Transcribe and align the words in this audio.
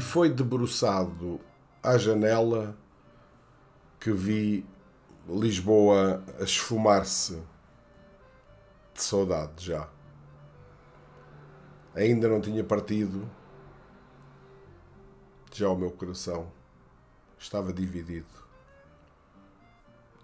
E 0.00 0.02
foi 0.02 0.30
debruçado 0.30 1.38
à 1.82 1.98
janela 1.98 2.74
que 4.00 4.10
vi 4.10 4.64
Lisboa 5.28 6.24
a 6.40 6.42
esfumar-se 6.42 7.34
de 8.94 9.02
saudade 9.02 9.66
já. 9.66 9.90
Ainda 11.94 12.30
não 12.30 12.40
tinha 12.40 12.64
partido, 12.64 13.30
já 15.52 15.68
o 15.68 15.76
meu 15.76 15.90
coração 15.90 16.50
estava 17.38 17.70
dividido. 17.70 18.24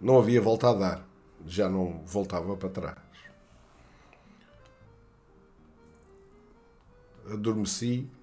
Não 0.00 0.18
havia 0.18 0.40
volta 0.40 0.70
a 0.70 0.72
dar, 0.72 1.06
já 1.44 1.68
não 1.68 2.02
voltava 2.06 2.56
para 2.56 2.70
trás. 2.70 2.98
Adormeci 7.30 8.15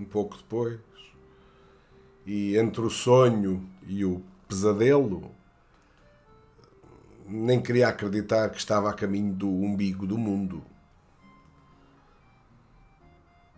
um 0.00 0.04
pouco 0.04 0.36
depois 0.36 0.80
e 2.26 2.56
entre 2.56 2.80
o 2.80 2.90
sonho 2.90 3.68
e 3.86 4.04
o 4.04 4.22
pesadelo 4.48 5.30
nem 7.26 7.62
queria 7.62 7.88
acreditar 7.88 8.50
que 8.50 8.58
estava 8.58 8.90
a 8.90 8.94
caminho 8.94 9.32
do 9.32 9.48
umbigo 9.48 10.06
do 10.06 10.18
mundo. 10.18 10.64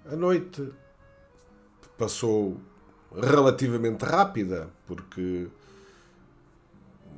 A 0.05 0.15
noite 0.15 0.71
passou 1.97 2.61
relativamente 3.15 4.05
rápida, 4.05 4.69
porque 4.87 5.49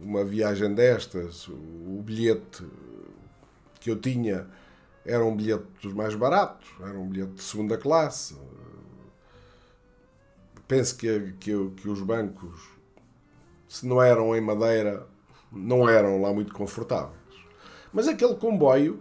uma 0.00 0.24
viagem 0.24 0.72
destas, 0.74 1.48
o 1.48 2.02
bilhete 2.04 2.64
que 3.80 3.90
eu 3.90 3.98
tinha 3.98 4.46
era 5.04 5.24
um 5.24 5.34
bilhete 5.34 5.66
dos 5.82 5.92
mais 5.92 6.14
baratos, 6.14 6.68
era 6.80 6.98
um 6.98 7.08
bilhete 7.08 7.32
de 7.32 7.42
segunda 7.42 7.76
classe. 7.76 8.36
Penso 10.74 10.96
que, 10.96 11.34
que, 11.38 11.70
que 11.76 11.88
os 11.88 12.00
bancos, 12.00 12.60
se 13.68 13.86
não 13.86 14.02
eram 14.02 14.34
em 14.34 14.40
madeira, 14.40 15.06
não 15.52 15.88
eram 15.88 16.20
lá 16.20 16.32
muito 16.32 16.52
confortáveis. 16.52 17.14
Mas 17.92 18.08
aquele 18.08 18.34
comboio 18.34 19.00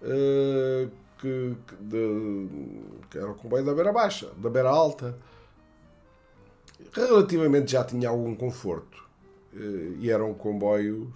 uh, 0.00 0.90
que, 1.18 1.54
de, 1.78 2.48
que, 3.10 3.18
era 3.18 3.32
o 3.32 3.34
comboio 3.34 3.62
da 3.62 3.74
beira 3.74 3.92
baixa, 3.92 4.30
da 4.38 4.48
beira 4.48 4.70
alta, 4.70 5.14
relativamente 6.90 7.72
já 7.72 7.84
tinha 7.84 8.08
algum 8.08 8.34
conforto. 8.34 9.04
Uh, 9.52 9.98
e 9.98 10.10
eram 10.10 10.32
comboios 10.32 11.12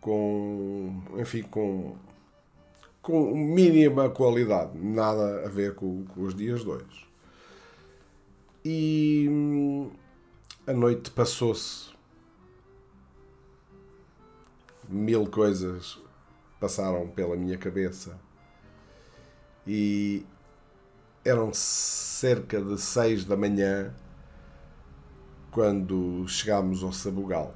com, 0.00 1.04
enfim, 1.18 1.42
com, 1.42 1.94
com 3.00 3.32
mínima 3.32 4.10
qualidade, 4.10 4.76
nada 4.76 5.46
a 5.46 5.48
ver 5.48 5.76
com, 5.76 6.04
com 6.04 6.22
os 6.22 6.34
dias 6.34 6.64
dois. 6.64 7.03
E 8.66 9.26
hum, 9.28 9.92
a 10.66 10.72
noite 10.72 11.10
passou-se 11.10 11.92
mil 14.88 15.26
coisas 15.26 16.00
passaram 16.58 17.06
pela 17.08 17.36
minha 17.36 17.58
cabeça 17.58 18.18
e 19.66 20.24
eram 21.22 21.52
cerca 21.52 22.58
de 22.58 22.80
seis 22.80 23.26
da 23.26 23.36
manhã 23.36 23.94
quando 25.50 26.26
chegámos 26.26 26.82
ao 26.82 26.90
Sabugal. 26.90 27.54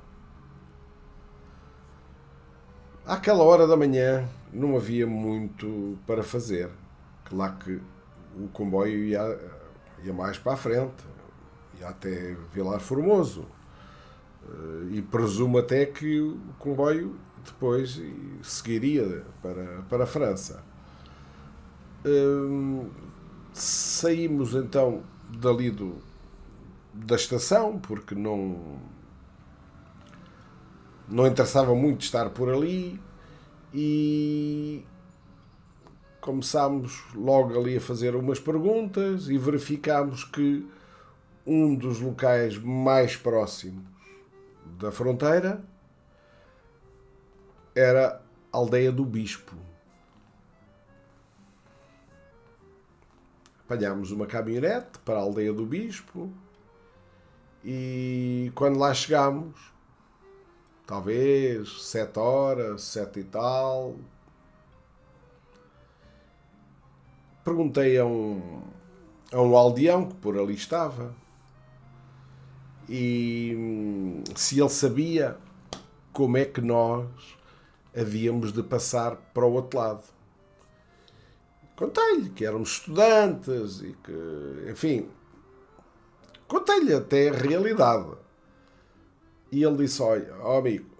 Àquela 3.06 3.44
hora 3.44 3.66
da 3.66 3.78
manhã 3.78 4.28
não 4.52 4.76
havia 4.76 5.06
muito 5.06 5.98
para 6.06 6.22
fazer. 6.22 6.68
Claro 7.24 7.56
que 7.56 7.80
o 8.38 8.48
comboio 8.52 9.06
ia, 9.06 9.22
ia 10.04 10.12
mais 10.12 10.38
para 10.38 10.52
a 10.52 10.56
frente, 10.56 11.04
ia 11.78 11.88
até 11.88 12.36
Vilar 12.52 12.80
Formoso. 12.80 13.46
Eh, 14.48 14.96
e 14.96 15.02
presumo 15.02 15.58
até 15.58 15.86
que 15.86 16.20
o 16.20 16.38
comboio 16.58 17.16
depois 17.44 18.00
seguiria 18.42 19.24
para, 19.42 19.82
para 19.88 20.04
a 20.04 20.06
França. 20.06 20.62
Hum, 22.04 22.88
saímos 23.52 24.54
então 24.54 25.02
dali 25.28 25.70
do, 25.70 25.96
da 26.94 27.16
estação, 27.16 27.78
porque 27.78 28.14
não, 28.14 28.78
não 31.08 31.26
interessava 31.26 31.74
muito 31.74 32.02
estar 32.02 32.30
por 32.30 32.48
ali 32.48 33.00
e 33.74 34.84
começámos 36.28 37.02
logo 37.14 37.58
ali 37.58 37.78
a 37.78 37.80
fazer 37.80 38.14
umas 38.14 38.38
perguntas 38.38 39.30
e 39.30 39.38
verificámos 39.38 40.24
que 40.24 40.68
um 41.46 41.74
dos 41.74 42.00
locais 42.00 42.58
mais 42.58 43.16
próximos 43.16 43.86
da 44.78 44.92
fronteira 44.92 45.64
era 47.74 48.20
a 48.52 48.58
aldeia 48.58 48.92
do 48.92 49.06
Bispo. 49.06 49.56
Apanhámos 53.64 54.10
uma 54.10 54.26
caminhonete 54.26 54.98
para 55.06 55.14
a 55.14 55.22
aldeia 55.22 55.54
do 55.54 55.64
Bispo 55.64 56.30
e 57.64 58.52
quando 58.54 58.78
lá 58.78 58.92
chegámos, 58.92 59.58
talvez 60.86 61.86
sete 61.86 62.18
horas, 62.18 62.82
sete 62.82 63.20
e 63.20 63.24
tal, 63.24 63.96
perguntei 67.48 67.96
a 67.98 68.04
um, 68.04 68.62
a 69.32 69.40
um 69.40 69.56
aldeão 69.56 70.06
que 70.06 70.14
por 70.16 70.38
ali 70.38 70.54
estava 70.54 71.14
e 72.86 73.54
hum, 73.56 74.22
se 74.36 74.60
ele 74.60 74.68
sabia 74.68 75.36
como 76.12 76.36
é 76.36 76.44
que 76.44 76.60
nós 76.60 77.08
havíamos 77.96 78.52
de 78.52 78.62
passar 78.62 79.16
para 79.32 79.46
o 79.46 79.52
outro 79.52 79.78
lado. 79.78 80.04
Contei-lhe 81.74 82.28
que 82.30 82.44
éramos 82.44 82.72
estudantes 82.72 83.80
e 83.80 83.96
que, 84.04 84.70
enfim, 84.70 85.08
contei-lhe 86.46 86.92
até 86.92 87.30
a 87.30 87.32
realidade. 87.32 88.10
E 89.50 89.62
ele 89.62 89.76
disse: 89.76 90.02
Olha, 90.02 90.34
oh 90.44 90.58
amigo, 90.58 90.90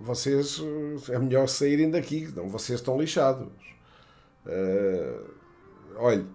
vocês 0.00 0.62
é 1.10 1.18
melhor 1.18 1.48
saírem 1.48 1.90
daqui, 1.90 2.32
não 2.34 2.48
vocês 2.48 2.80
estão 2.80 2.98
lixados. 2.98 3.48
Uh, 4.46 5.43
olha, 5.96 6.26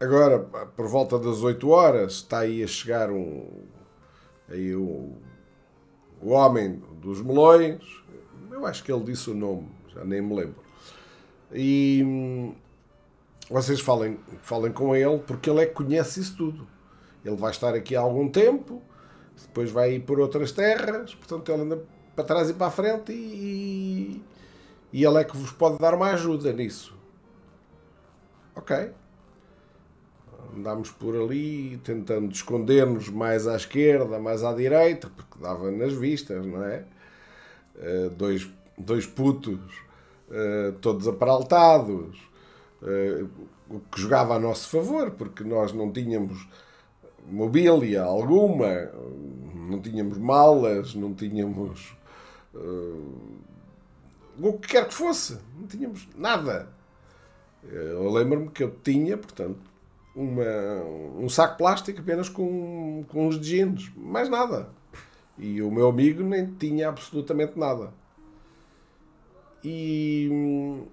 agora 0.00 0.38
por 0.38 0.86
volta 0.86 1.18
das 1.18 1.42
8 1.42 1.68
horas 1.68 2.12
está 2.14 2.40
aí 2.40 2.62
a 2.62 2.66
chegar 2.66 3.10
um 3.10 3.66
aí 4.48 4.74
o, 4.74 5.12
o 6.20 6.30
homem 6.30 6.82
dos 7.00 7.20
melões 7.20 7.98
eu 8.58 8.66
acho 8.66 8.82
que 8.82 8.92
ele 8.92 9.04
disse 9.04 9.30
o 9.30 9.34
nome, 9.34 9.68
já 9.94 10.04
nem 10.04 10.20
me 10.20 10.34
lembro. 10.34 10.56
E 11.52 12.02
hum, 12.04 12.54
vocês 13.48 13.80
falem, 13.80 14.18
falem 14.42 14.72
com 14.72 14.94
ele, 14.94 15.18
porque 15.18 15.48
ele 15.48 15.60
é 15.60 15.66
que 15.66 15.74
conhece 15.74 16.20
isso 16.20 16.36
tudo. 16.36 16.66
Ele 17.24 17.36
vai 17.36 17.50
estar 17.50 17.74
aqui 17.74 17.94
há 17.94 18.00
algum 18.00 18.28
tempo, 18.28 18.82
depois 19.40 19.70
vai 19.70 19.94
ir 19.94 20.00
por 20.00 20.18
outras 20.18 20.52
terras, 20.52 21.14
portanto 21.14 21.52
ele 21.52 21.62
anda 21.62 21.84
para 22.14 22.24
trás 22.24 22.50
e 22.50 22.54
para 22.54 22.66
a 22.66 22.70
frente 22.70 23.12
e, 23.12 24.22
e 24.92 25.04
ele 25.04 25.18
é 25.18 25.24
que 25.24 25.36
vos 25.36 25.52
pode 25.52 25.78
dar 25.78 25.94
uma 25.94 26.10
ajuda 26.10 26.52
nisso. 26.52 26.97
Ok. 28.58 28.90
Andámos 30.56 30.90
por 30.90 31.14
ali 31.14 31.78
tentando 31.84 32.32
esconder-nos 32.32 33.08
mais 33.08 33.46
à 33.46 33.54
esquerda, 33.56 34.18
mais 34.18 34.42
à 34.42 34.52
direita, 34.52 35.08
porque 35.08 35.40
dava 35.40 35.70
nas 35.70 35.92
vistas, 35.92 36.44
não 36.44 36.64
é? 36.64 36.84
Eh, 37.76 38.10
dois, 38.16 38.50
dois 38.76 39.06
putos 39.06 39.60
uh, 40.28 40.72
todos 40.80 41.06
aparaltados, 41.06 42.18
uh, 42.82 43.28
o 43.70 43.80
que 43.80 44.00
jogava 44.00 44.34
a 44.34 44.38
nosso 44.38 44.68
favor, 44.68 45.12
porque 45.12 45.44
nós 45.44 45.72
não 45.72 45.92
tínhamos 45.92 46.48
mobília 47.30 48.02
alguma, 48.02 48.90
não 49.54 49.80
tínhamos 49.80 50.18
malas, 50.18 50.94
não 50.94 51.14
tínhamos 51.14 51.94
o 54.40 54.52
que 54.54 54.68
quer 54.68 54.88
que 54.88 54.94
fosse, 54.94 55.38
não 55.56 55.66
tínhamos 55.66 56.08
nada. 56.16 56.77
Eu 57.64 58.10
lembro-me 58.10 58.50
que 58.50 58.62
eu 58.62 58.70
tinha, 58.82 59.16
portanto, 59.16 59.60
uma, 60.14 60.44
um 61.16 61.28
saco 61.28 61.56
plástico 61.56 62.00
apenas 62.00 62.28
com, 62.28 63.04
com 63.08 63.28
uns 63.28 63.40
jeans, 63.40 63.90
mais 63.96 64.28
nada. 64.28 64.70
E 65.36 65.62
o 65.62 65.70
meu 65.70 65.88
amigo 65.88 66.22
nem 66.22 66.46
tinha 66.46 66.88
absolutamente 66.88 67.58
nada. 67.58 67.92
E 69.62 70.28
hum, 70.30 70.86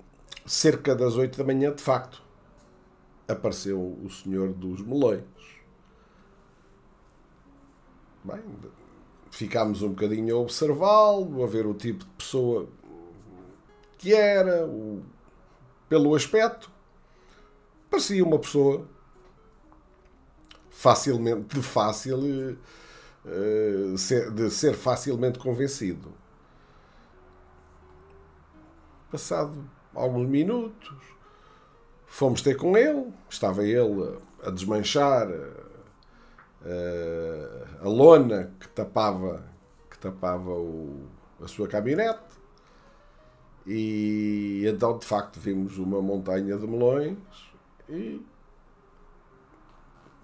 cerca 0.45 0.95
das 0.95 1.17
8 1.17 1.38
da 1.38 1.44
manhã, 1.44 1.73
de 1.73 1.81
facto, 1.81 2.21
apareceu 3.27 3.97
o 4.03 4.09
senhor 4.09 4.53
dos 4.53 4.81
melões. 4.81 5.23
Bem, 8.23 8.41
ficámos 9.31 9.81
um 9.81 9.89
bocadinho 9.89 10.35
a 10.35 10.39
observá-lo, 10.39 11.44
a 11.44 11.47
ver 11.47 11.65
o 11.65 11.73
tipo 11.73 12.06
de 12.06 12.12
pessoa 12.12 12.67
que 13.97 14.13
era, 14.13 14.65
o, 14.65 15.03
pelo 15.87 16.15
aspecto. 16.15 16.71
Parecia 17.89 18.23
uma 18.23 18.39
pessoa 18.39 18.87
facilmente, 20.69 21.55
de 21.55 21.61
fácil, 21.63 22.19
uh, 23.25 24.31
de 24.33 24.49
ser 24.49 24.75
facilmente 24.75 25.39
convencido. 25.39 26.13
Passado 29.11 29.69
alguns 29.93 30.27
minutos, 30.27 30.97
fomos 32.05 32.41
ter 32.41 32.57
com 32.57 32.77
ele, 32.77 33.13
estava 33.29 33.63
ele 33.63 34.19
a 34.43 34.49
desmanchar 34.49 35.29
uh, 35.29 35.65
a 37.81 37.88
lona 37.88 38.51
que 38.59 38.67
tapava, 38.67 39.45
que 39.89 39.97
tapava 39.97 40.51
o, 40.51 41.07
a 41.41 41.47
sua 41.47 41.67
caminhonete. 41.67 42.34
E 43.65 44.63
então, 44.67 44.97
de 44.97 45.06
facto, 45.06 45.39
vimos 45.39 45.77
uma 45.77 46.01
montanha 46.01 46.57
de 46.57 46.67
melões 46.67 47.17
e 47.89 48.21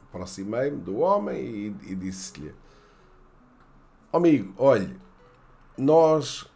aproximei-me 0.10 0.78
do 0.78 1.00
homem 1.00 1.40
e, 1.40 1.92
e 1.92 1.96
disse-lhe: 1.96 2.54
Amigo, 4.14 4.54
olhe, 4.58 4.96
nós 5.78 6.48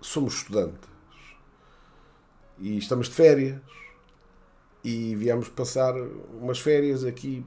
somos 0.00 0.34
estudantes 0.34 0.90
e 2.58 2.76
estamos 2.76 3.08
de 3.08 3.14
férias 3.14 3.60
e 4.82 5.14
viemos 5.16 5.48
passar 5.48 5.94
umas 6.34 6.58
férias 6.58 7.04
aqui 7.04 7.44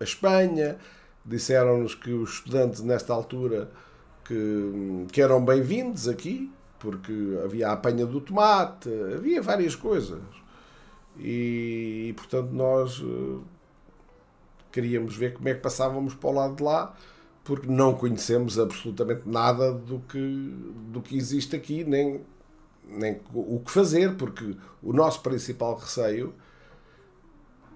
a 0.00 0.04
Espanha. 0.04 0.78
Disseram-nos 1.24 1.94
que 1.94 2.10
os 2.10 2.34
estudantes 2.34 2.80
nesta 2.80 3.12
altura 3.12 3.70
que, 4.24 5.06
que 5.12 5.20
eram 5.20 5.44
bem-vindos 5.44 6.08
aqui, 6.08 6.50
porque 6.82 7.38
havia 7.44 7.68
a 7.68 7.72
apanha 7.74 8.04
do 8.04 8.20
tomate, 8.20 8.90
havia 9.14 9.40
várias 9.40 9.76
coisas. 9.76 10.20
E, 11.16 12.06
e 12.08 12.12
portanto 12.14 12.50
nós 12.50 12.98
uh, 12.98 13.44
queríamos 14.72 15.14
ver 15.14 15.34
como 15.34 15.48
é 15.48 15.54
que 15.54 15.60
passávamos 15.60 16.14
para 16.16 16.28
o 16.28 16.32
lado 16.32 16.56
de 16.56 16.62
lá, 16.64 16.92
porque 17.44 17.68
não 17.68 17.94
conhecemos 17.94 18.58
absolutamente 18.58 19.28
nada 19.28 19.72
do 19.72 20.00
que, 20.00 20.18
do 20.88 21.00
que 21.00 21.16
existe 21.16 21.54
aqui, 21.54 21.84
nem, 21.84 22.20
nem 22.84 23.20
o 23.32 23.60
que 23.60 23.70
fazer, 23.70 24.16
porque 24.16 24.56
o 24.82 24.92
nosso 24.92 25.22
principal 25.22 25.76
receio, 25.76 26.34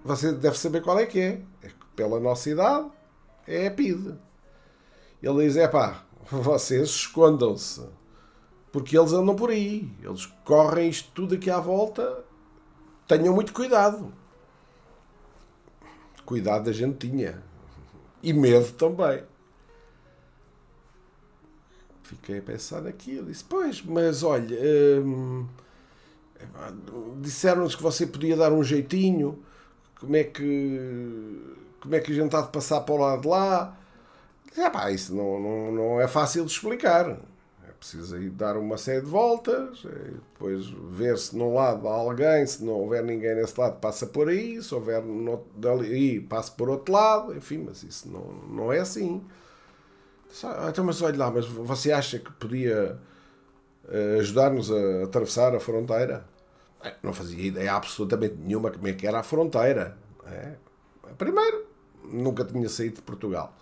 você 0.03 0.33
deve 0.33 0.57
saber 0.57 0.81
qual 0.81 0.99
é 0.99 1.05
que 1.05 1.19
é, 1.19 1.41
é 1.63 1.67
que 1.67 1.85
pela 1.95 2.19
nossa 2.19 2.49
idade, 2.49 2.89
é 3.47 3.67
a 3.67 3.71
PID. 3.71 4.15
Ele 5.23 5.45
diz, 5.45 5.55
é 5.55 5.67
pá, 5.67 6.03
vocês 6.29 6.89
escondam-se, 6.89 7.87
porque 8.71 8.97
eles 8.97 9.13
andam 9.13 9.35
por 9.35 9.49
aí, 9.49 9.89
eles 10.03 10.25
correm 10.43 10.89
isto 10.89 11.11
tudo 11.13 11.35
aqui 11.35 11.49
à 11.49 11.59
volta, 11.59 12.23
tenham 13.07 13.33
muito 13.33 13.53
cuidado. 13.53 14.13
Cuidado 16.25 16.69
a 16.69 16.73
gente 16.73 17.07
tinha. 17.07 17.41
E 18.21 18.33
medo 18.33 18.71
também. 18.73 19.23
Fiquei 22.03 22.39
a 22.39 22.41
pensar 22.41 22.81
naquilo. 22.81 23.27
Disse, 23.27 23.43
pois, 23.43 23.81
mas 23.81 24.23
olha, 24.23 24.57
hum, 25.01 25.47
disseram-nos 27.21 27.75
que 27.75 27.83
você 27.83 28.05
podia 28.05 28.35
dar 28.35 28.51
um 28.51 28.63
jeitinho. 28.63 29.43
Como 29.99 30.15
é 30.15 30.23
que 30.23 31.55
como 31.79 31.95
é 31.95 31.99
que 31.99 32.11
a 32.11 32.15
gente 32.15 32.25
está 32.25 32.41
de 32.41 32.49
passar 32.49 32.81
para 32.81 32.95
o 32.95 32.97
lado 32.97 33.21
de 33.21 33.27
lá? 33.27 33.77
É, 34.57 34.69
pá, 34.69 34.91
isso 34.91 35.15
não, 35.15 35.39
não, 35.39 35.71
não 35.71 36.01
é 36.01 36.07
fácil 36.07 36.45
de 36.45 36.51
explicar. 36.51 37.17
Preciso 37.79 38.17
ir 38.17 38.31
dar 38.31 38.57
uma 38.57 38.77
série 38.77 39.01
de 39.01 39.07
voltas, 39.07 39.85
é, 39.85 40.11
depois 40.33 40.65
ver 40.89 41.17
se 41.17 41.37
num 41.37 41.53
lado 41.53 41.87
há 41.87 41.93
alguém, 41.93 42.45
se 42.45 42.63
não 42.63 42.73
houver 42.73 43.03
ninguém 43.03 43.35
nesse 43.35 43.59
lado, 43.59 43.79
passa 43.79 44.07
por 44.07 44.29
aí, 44.29 44.61
se 44.61 44.73
houver 44.73 45.03
no, 45.03 45.45
dali, 45.55 46.19
passa 46.21 46.51
por 46.51 46.69
outro 46.69 46.91
lado, 46.91 47.35
enfim, 47.35 47.59
mas 47.59 47.83
isso 47.83 48.09
não, 48.09 48.23
não 48.49 48.73
é 48.73 48.79
assim. 48.79 49.23
Então, 50.69 50.83
mas 50.83 51.01
olha 51.01 51.17
lá, 51.17 51.31
mas 51.31 51.45
você 51.45 51.91
acha 51.91 52.19
que 52.19 52.31
podia 52.33 52.99
eh, 53.87 54.17
ajudar-nos 54.19 54.71
a 54.71 55.03
atravessar 55.03 55.55
a 55.55 55.59
fronteira? 55.59 56.25
Não 57.01 57.13
fazia 57.13 57.47
ideia 57.47 57.73
absolutamente 57.73 58.35
nenhuma 58.35 58.71
como 58.71 58.87
é 58.87 58.93
que 58.93 59.07
era 59.07 59.19
a 59.19 59.23
fronteira. 59.23 59.97
É? 60.25 60.55
Primeiro, 61.17 61.65
nunca 62.03 62.43
tinha 62.45 62.69
saído 62.69 62.97
de 62.97 63.01
Portugal. 63.01 63.55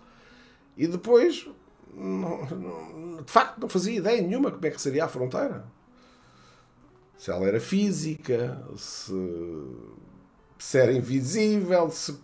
E 0.76 0.86
depois, 0.86 1.48
não, 1.94 2.44
não, 2.46 3.22
de 3.22 3.30
facto, 3.30 3.58
não 3.58 3.68
fazia 3.68 3.96
ideia 3.96 4.22
nenhuma 4.22 4.50
como 4.50 4.66
é 4.66 4.70
que 4.70 4.80
seria 4.80 5.04
a 5.04 5.08
fronteira. 5.08 5.64
Se 7.18 7.30
ela 7.30 7.46
era 7.46 7.60
física, 7.60 8.62
se, 8.76 9.12
se 10.58 10.78
era 10.78 10.92
invisível, 10.92 11.90
se, 11.90 12.18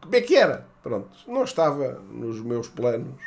como 0.00 0.14
é 0.14 0.20
que 0.20 0.36
era. 0.36 0.66
Pronto, 0.82 1.10
não 1.26 1.44
estava 1.44 2.00
nos 2.10 2.40
meus 2.40 2.68
planos 2.68 3.20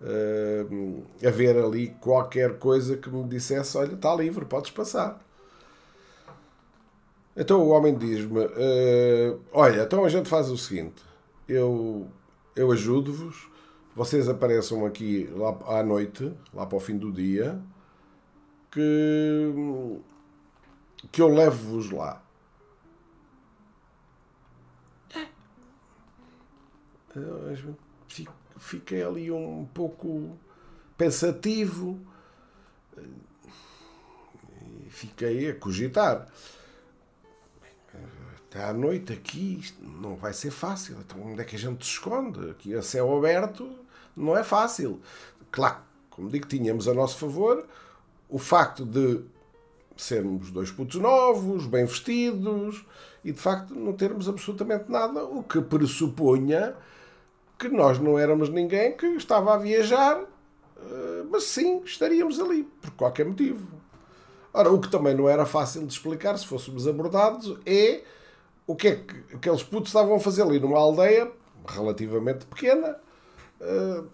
uh, 0.00 1.04
haver 1.26 1.56
ali 1.56 1.88
qualquer 2.00 2.58
coisa 2.58 2.96
que 2.96 3.10
me 3.10 3.24
dissesse: 3.28 3.76
olha, 3.76 3.94
está 3.94 4.14
livre, 4.14 4.44
podes 4.44 4.70
passar. 4.70 5.20
Então 7.36 7.60
o 7.60 7.68
homem 7.68 7.96
diz-me: 7.96 8.40
uh, 8.40 9.40
olha, 9.52 9.82
então 9.82 10.04
a 10.04 10.08
gente 10.08 10.28
faz 10.28 10.50
o 10.50 10.58
seguinte, 10.58 11.02
eu, 11.48 12.06
eu 12.54 12.70
ajudo-vos 12.72 13.51
vocês 13.94 14.28
apareçam 14.28 14.86
aqui 14.86 15.26
lá 15.34 15.50
à 15.78 15.82
noite, 15.82 16.32
lá 16.52 16.64
para 16.64 16.76
o 16.76 16.80
fim 16.80 16.96
do 16.96 17.12
dia, 17.12 17.60
que, 18.70 20.00
que 21.10 21.20
eu 21.20 21.28
levo-vos 21.28 21.90
lá. 21.90 22.22
Fiquei 28.56 29.02
ali 29.02 29.30
um 29.30 29.66
pouco 29.74 30.38
pensativo. 30.96 32.00
Fiquei 34.88 35.50
a 35.50 35.54
cogitar. 35.54 36.28
Até 38.38 38.64
à 38.64 38.72
noite 38.72 39.12
aqui 39.12 39.60
não 39.80 40.16
vai 40.16 40.32
ser 40.32 40.50
fácil. 40.50 40.98
Então 41.00 41.20
onde 41.22 41.42
é 41.42 41.44
que 41.44 41.56
a 41.56 41.58
gente 41.58 41.84
se 41.84 41.92
esconde? 41.92 42.50
Aqui 42.50 42.74
a 42.74 42.80
céu 42.80 43.14
aberto 43.14 43.81
não 44.16 44.36
é 44.36 44.44
fácil. 44.44 45.00
Claro, 45.50 45.78
como 46.10 46.28
digo, 46.28 46.46
tínhamos 46.46 46.88
a 46.88 46.94
nosso 46.94 47.18
favor 47.18 47.66
o 48.28 48.38
facto 48.38 48.84
de 48.84 49.20
sermos 49.96 50.50
dois 50.50 50.70
putos 50.70 51.00
novos, 51.00 51.66
bem 51.66 51.84
vestidos 51.84 52.84
e 53.24 53.30
de 53.30 53.38
facto 53.38 53.74
não 53.74 53.92
termos 53.92 54.28
absolutamente 54.28 54.90
nada, 54.90 55.24
o 55.24 55.42
que 55.42 55.60
pressupunha 55.60 56.74
que 57.58 57.68
nós 57.68 57.98
não 57.98 58.18
éramos 58.18 58.48
ninguém 58.48 58.96
que 58.96 59.06
estava 59.06 59.54
a 59.54 59.58
viajar, 59.58 60.20
eh, 60.20 61.24
mas 61.30 61.44
sim 61.44 61.80
estaríamos 61.84 62.40
ali, 62.40 62.64
por 62.64 62.90
qualquer 62.92 63.26
motivo. 63.26 63.68
Ora, 64.52 64.70
o 64.70 64.80
que 64.80 64.90
também 64.90 65.14
não 65.14 65.28
era 65.28 65.46
fácil 65.46 65.86
de 65.86 65.92
explicar 65.92 66.36
se 66.36 66.46
fôssemos 66.46 66.88
abordados 66.88 67.56
é 67.64 68.02
o 68.66 68.74
que 68.74 68.88
é 68.88 68.96
que 68.96 69.36
aqueles 69.36 69.62
putos 69.62 69.90
estavam 69.90 70.16
a 70.16 70.20
fazer 70.20 70.42
ali 70.42 70.58
numa 70.58 70.78
aldeia 70.78 71.30
relativamente 71.66 72.46
pequena. 72.46 72.96
Uh, 73.62 74.06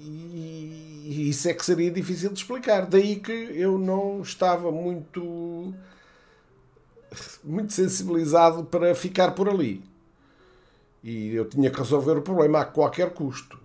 e 0.00 1.28
isso 1.28 1.48
é 1.48 1.54
que 1.54 1.64
seria 1.64 1.90
difícil 1.90 2.30
de 2.30 2.38
explicar. 2.38 2.86
Daí 2.86 3.16
que 3.16 3.32
eu 3.32 3.78
não 3.78 4.22
estava 4.22 4.70
muito 4.70 5.74
muito 7.42 7.72
sensibilizado 7.72 8.64
para 8.64 8.94
ficar 8.94 9.32
por 9.32 9.48
ali. 9.48 9.82
E 11.02 11.34
eu 11.34 11.48
tinha 11.48 11.70
que 11.70 11.78
resolver 11.78 12.12
o 12.12 12.22
problema 12.22 12.60
a 12.60 12.64
qualquer 12.64 13.12
custo. 13.12 13.58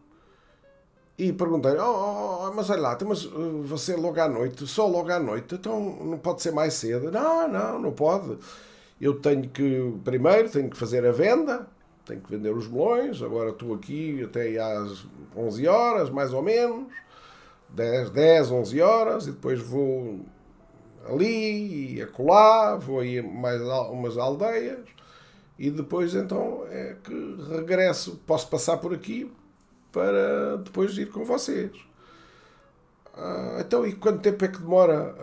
E 1.18 1.32
perguntei, 1.32 1.74
oh, 1.74 1.84
oh, 1.84 2.48
oh 2.48 2.54
mas 2.54 2.70
olha 2.70 2.82
lá, 2.82 2.94
então, 2.94 3.08
mas 3.08 3.26
uh, 3.26 3.62
você 3.64 3.96
logo 3.96 4.20
à 4.20 4.28
noite, 4.28 4.66
só 4.66 4.88
logo 4.88 5.12
à 5.12 5.20
noite, 5.20 5.56
então 5.56 5.80
não 6.04 6.18
pode 6.18 6.42
ser 6.42 6.52
mais 6.52 6.74
cedo? 6.74 7.12
Não, 7.12 7.48
não, 7.48 7.80
não 7.80 7.92
pode 7.92 8.38
eu 9.04 9.20
tenho 9.20 9.50
que, 9.50 9.94
primeiro, 10.04 10.50
tenho 10.50 10.70
que 10.70 10.78
fazer 10.78 11.06
a 11.06 11.12
venda, 11.12 11.68
tenho 12.06 12.22
que 12.22 12.30
vender 12.30 12.52
os 12.52 12.68
melões, 12.68 13.22
agora 13.22 13.50
estou 13.50 13.74
aqui 13.74 14.24
até 14.24 14.58
às 14.58 15.06
11 15.36 15.68
horas, 15.68 16.10
mais 16.10 16.34
ou 16.34 16.42
menos, 16.42 16.88
10, 17.70 18.10
10 18.10 18.52
11 18.52 18.82
horas, 18.82 19.28
e 19.28 19.32
depois 19.32 19.60
vou 19.62 20.20
ali 21.06 21.96
e 21.96 22.02
acolá, 22.02 22.76
vou 22.76 23.00
aí 23.00 23.22
mais 23.22 23.62
umas 23.62 24.18
aldeias, 24.18 24.88
e 25.58 25.70
depois 25.70 26.14
então 26.14 26.66
é 26.70 26.96
que 27.04 27.38
regresso, 27.50 28.20
posso 28.26 28.48
passar 28.50 28.78
por 28.78 28.94
aqui 28.94 29.32
para 29.92 30.58
depois 30.58 30.98
ir 30.98 31.10
com 31.10 31.24
vocês. 31.24 31.72
Ah, 33.16 33.58
então, 33.60 33.86
e 33.86 33.94
quanto 33.94 34.22
tempo 34.22 34.44
é 34.44 34.48
que 34.48 34.58
demora 34.58 35.16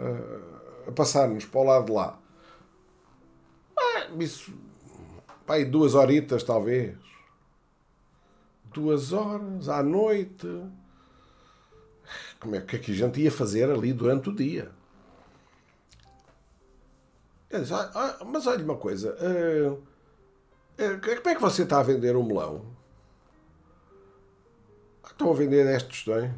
a, 0.86 0.88
a 0.88 0.92
passarmos 0.92 1.44
para 1.44 1.60
o 1.60 1.64
lado 1.64 1.86
de 1.86 1.92
lá? 1.92 2.20
isso. 4.18 4.52
Pai, 5.50 5.64
duas 5.64 5.96
horitas 5.96 6.44
talvez. 6.44 6.96
Duas 8.72 9.12
horas 9.12 9.68
à 9.68 9.82
noite. 9.82 10.46
Como 12.38 12.54
é 12.54 12.60
que, 12.60 12.76
é 12.76 12.78
que 12.78 12.92
a 12.92 12.94
gente 12.94 13.20
ia 13.20 13.32
fazer 13.32 13.68
ali 13.68 13.92
durante 13.92 14.28
o 14.28 14.32
dia? 14.32 14.70
Ah, 17.52 17.90
ah, 18.20 18.24
mas 18.24 18.46
olha 18.46 18.62
uma 18.64 18.76
coisa. 18.76 19.16
Uh, 19.16 19.82
Eh, 20.78 20.96
como 21.16 21.28
é 21.28 21.34
que 21.34 21.40
você 21.40 21.64
está 21.64 21.80
a 21.80 21.82
vender 21.82 22.14
um 22.14 22.24
melão? 22.24 22.64
Estão 25.04 25.32
a 25.32 25.34
vender 25.34 25.64
10 25.64 25.82
tostões. 25.82 26.30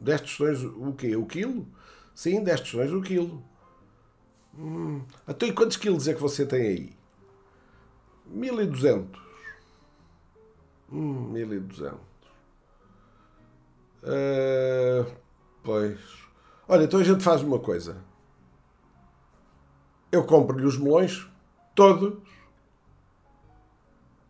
10 0.00 0.20
tostões 0.22 0.64
o 0.64 0.92
quê? 0.92 1.14
O 1.14 1.24
quilo? 1.24 1.68
Sim, 2.16 2.42
10 2.42 2.62
tostões 2.62 2.90
o 2.90 3.00
quilo. 3.00 3.44
Hum. 4.58 5.04
Então 5.28 5.48
e 5.48 5.52
quantos 5.52 5.76
quilos 5.76 6.08
é 6.08 6.14
que 6.14 6.20
você 6.20 6.44
tem 6.44 6.60
aí? 6.60 6.97
1200. 8.28 9.20
Hum, 10.90 11.30
1200. 11.32 11.98
Uh, 14.02 15.10
pois. 15.62 15.98
Olha, 16.66 16.84
então 16.84 17.00
a 17.00 17.04
gente 17.04 17.22
faz 17.22 17.42
uma 17.42 17.58
coisa. 17.58 17.96
Eu 20.10 20.24
compro-lhe 20.24 20.64
os 20.64 20.78
melões, 20.78 21.26
todos, 21.74 22.18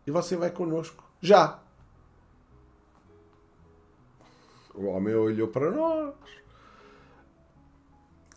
e 0.05 0.11
você 0.11 0.35
vai 0.35 0.49
connosco. 0.49 1.03
Já. 1.21 1.59
O 4.73 4.85
homem 4.85 5.13
olhou 5.15 5.47
para 5.47 5.71
nós. 5.71 6.13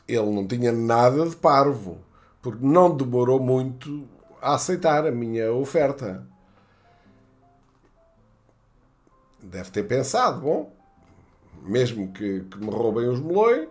Ele 0.07 0.31
não 0.31 0.47
tinha 0.47 0.71
nada 0.71 1.29
de 1.29 1.35
parvo, 1.35 1.99
porque 2.41 2.65
não 2.65 2.97
demorou 2.97 3.41
muito 3.41 4.07
a 4.43 4.55
aceitar 4.55 5.07
a 5.07 5.13
minha 5.13 5.53
oferta. 5.53 6.27
Deve 9.41 9.71
ter 9.71 9.85
pensado, 9.85 10.41
bom, 10.41 10.77
mesmo 11.63 12.13
que, 12.13 12.41
que 12.41 12.59
me 12.59 12.71
roubem 12.71 13.09
os 13.09 13.21
melões, 13.21 13.69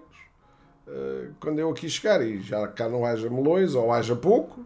eh, 0.88 1.30
quando 1.42 1.60
eu 1.60 1.70
aqui 1.70 1.90
chegar 1.90 2.22
e 2.22 2.42
já 2.42 2.66
cá 2.70 2.88
não 2.88 3.06
haja 3.06 3.30
melões 3.30 3.76
ou 3.76 3.92
haja 3.92 4.16
poucos, 4.16 4.66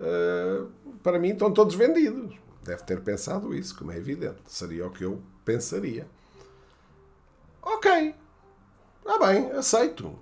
eh, 0.00 0.64
para 1.04 1.20
mim 1.20 1.30
estão 1.30 1.52
todos 1.52 1.76
vendidos. 1.76 2.36
Deve 2.64 2.82
ter 2.82 3.00
pensado 3.00 3.54
isso, 3.54 3.76
como 3.76 3.92
é 3.92 3.96
evidente. 3.96 4.42
Seria 4.46 4.86
o 4.86 4.90
que 4.90 5.04
eu 5.04 5.22
pensaria. 5.44 6.06
Ok, 7.60 8.14
está 8.98 9.18
bem, 9.24 9.52
aceito. 9.52 10.18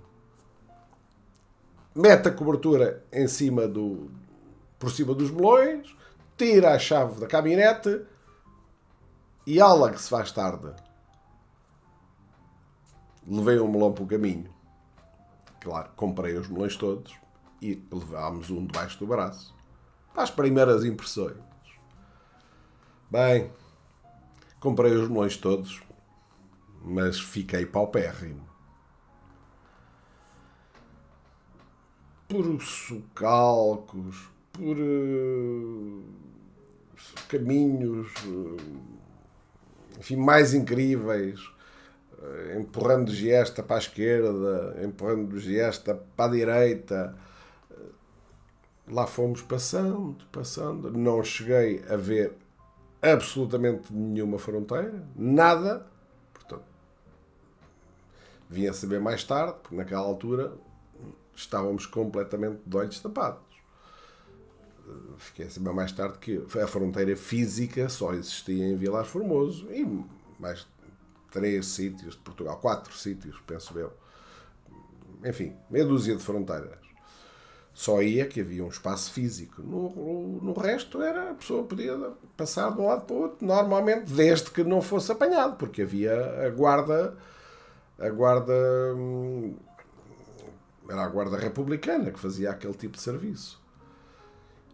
Mete 1.93 2.27
a 2.27 2.31
cobertura 2.31 3.03
em 3.11 3.27
cima 3.27 3.67
do, 3.67 4.09
por 4.81 4.91
cima 4.91 5.13
dos 5.13 5.29
melões, 5.29 5.95
tira 6.35 6.73
a 6.73 6.79
chave 6.79 7.21
da 7.21 7.27
caminhonete 7.27 8.03
e 9.45 9.61
ala 9.61 9.91
que 9.91 10.01
se 10.01 10.09
faz 10.09 10.31
tarde. 10.31 10.73
Levei 13.27 13.59
um 13.59 13.71
melão 13.71 13.93
para 13.93 14.03
o 14.03 14.07
caminho. 14.07 14.51
Claro, 15.59 15.91
comprei 15.95 16.35
os 16.35 16.47
melões 16.47 16.75
todos 16.75 17.13
e 17.61 17.79
levámos 17.91 18.49
um 18.49 18.65
debaixo 18.65 18.97
do 18.97 19.05
braço. 19.05 19.55
Para 20.11 20.23
as 20.23 20.31
primeiras 20.31 20.83
impressões. 20.83 21.37
Bem, 23.11 23.51
comprei 24.59 24.93
os 24.93 25.07
melões 25.07 25.37
todos, 25.37 25.79
mas 26.83 27.19
fiquei 27.19 27.67
paupérrimo. 27.67 28.49
Por 32.27 32.59
socalcos, 32.63 34.30
por 34.53 34.77
uh, 34.77 36.03
caminhos 37.27 38.11
uh, 38.25 38.57
enfim, 40.01 40.15
mais 40.15 40.53
incríveis, 40.53 41.39
uh, 42.17 42.59
empurrando 42.59 43.11
Giesta 43.11 43.61
para 43.61 43.75
a 43.75 43.79
esquerda, 43.79 44.83
empurrando 44.83 45.39
Giesta 45.39 45.95
para 46.15 46.31
a 46.31 46.33
direita. 46.33 47.15
Lá 48.87 49.07
fomos 49.07 49.41
passando, 49.41 50.25
passando. 50.31 50.91
Não 50.91 51.23
cheguei 51.23 51.83
a 51.87 51.95
ver 51.95 52.35
absolutamente 53.01 53.93
nenhuma 53.93 54.37
fronteira, 54.37 55.05
nada. 55.15 55.85
Portanto, 56.33 56.65
vim 58.49 58.67
a 58.67 58.73
saber 58.73 58.99
mais 58.99 59.23
tarde, 59.23 59.55
porque 59.61 59.75
naquela 59.75 60.01
altura 60.01 60.53
estávamos 61.35 61.85
completamente 61.85 62.59
de 62.65 62.75
olhos 62.75 62.99
tapados. 62.99 63.50
Fiquei 65.17 65.45
a 65.45 65.49
saber 65.49 65.71
mais 65.73 65.91
tarde 65.91 66.17
que 66.17 66.43
a 66.59 66.67
fronteira 66.67 67.15
física 67.15 67.87
só 67.89 68.13
existia 68.13 68.67
em 68.67 68.75
Vilar 68.75 69.05
Formoso 69.05 69.71
e 69.71 69.85
mais 70.39 70.67
três 71.31 71.67
sítios 71.67 72.15
de 72.15 72.19
Portugal, 72.19 72.57
quatro 72.57 72.93
sítios, 72.93 73.39
penso 73.47 73.77
eu. 73.77 73.93
Enfim, 75.23 75.55
meia 75.69 75.85
dúzia 75.85 76.15
de 76.15 76.23
fronteiras. 76.23 76.79
Só 77.73 78.01
ia 78.01 78.25
que 78.25 78.41
havia 78.41 78.65
um 78.65 78.67
espaço 78.67 79.11
físico. 79.11 79.61
No, 79.61 80.39
no 80.41 80.53
resto 80.53 81.01
era 81.01 81.31
a 81.31 81.33
pessoa 81.35 81.63
podia 81.63 81.95
passar 82.35 82.71
de 82.71 82.81
um 82.81 82.87
lado 82.87 83.05
para 83.05 83.15
o 83.15 83.19
outro, 83.21 83.45
normalmente, 83.45 84.11
desde 84.11 84.51
que 84.51 84.63
não 84.63 84.81
fosse 84.81 85.11
apanhado, 85.11 85.55
porque 85.55 85.83
havia 85.83 86.45
a 86.45 86.49
guarda, 86.49 87.15
a 87.97 88.09
guarda 88.09 88.53
hum, 88.95 89.55
era 90.89 91.03
a 91.03 91.07
guarda 91.07 91.37
republicana 91.37 92.11
que 92.11 92.19
fazia 92.19 92.51
aquele 92.51 92.73
tipo 92.73 92.97
de 92.97 93.01
serviço. 93.01 93.60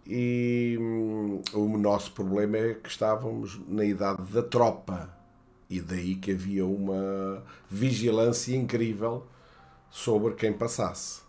E 0.09 0.77
hum, 0.79 1.41
o 1.53 1.77
nosso 1.77 2.13
problema 2.13 2.57
é 2.57 2.73
que 2.75 2.87
estávamos 2.87 3.59
na 3.67 3.83
idade 3.83 4.21
da 4.31 4.41
tropa 4.41 5.09
e 5.69 5.81
daí 5.81 6.15
que 6.15 6.31
havia 6.31 6.65
uma 6.65 7.43
vigilância 7.69 8.55
incrível 8.55 9.25
sobre 9.91 10.33
quem 10.35 10.53
passasse, 10.53 11.21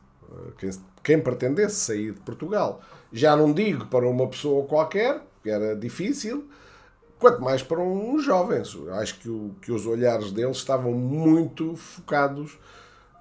quem, 0.59 0.71
quem 1.03 1.21
pretendesse 1.21 1.75
sair 1.75 2.13
de 2.13 2.21
Portugal. 2.21 2.81
Já 3.13 3.37
não 3.37 3.53
digo 3.53 3.87
para 3.87 4.07
uma 4.07 4.29
pessoa 4.29 4.65
qualquer, 4.67 5.23
que 5.43 5.51
era 5.51 5.75
difícil, 5.75 6.49
quanto 7.19 7.43
mais 7.43 7.65
para 7.65 7.81
uns 7.81 8.25
jovens. 8.25 8.77
Acho 8.93 9.19
que, 9.19 9.29
o, 9.29 9.57
que 9.61 9.73
os 9.73 9.87
olhares 9.87 10.31
deles 10.31 10.59
estavam 10.59 10.93
muito 10.93 11.75
focados 11.75 12.57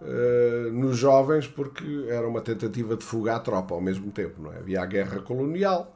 uh, 0.01 0.71
nos 0.71 0.97
jovens 0.97 1.47
porque 1.47 2.05
era 2.09 2.27
uma 2.27 2.41
tentativa 2.41 2.95
de 2.95 3.03
fuga 3.03 3.35
à 3.35 3.39
tropa 3.39 3.73
ao 3.73 3.81
mesmo 3.81 4.11
tempo. 4.11 4.41
Não 4.41 4.53
é? 4.53 4.57
Havia 4.57 4.81
a 4.81 4.85
guerra 4.85 5.21
colonial 5.21 5.95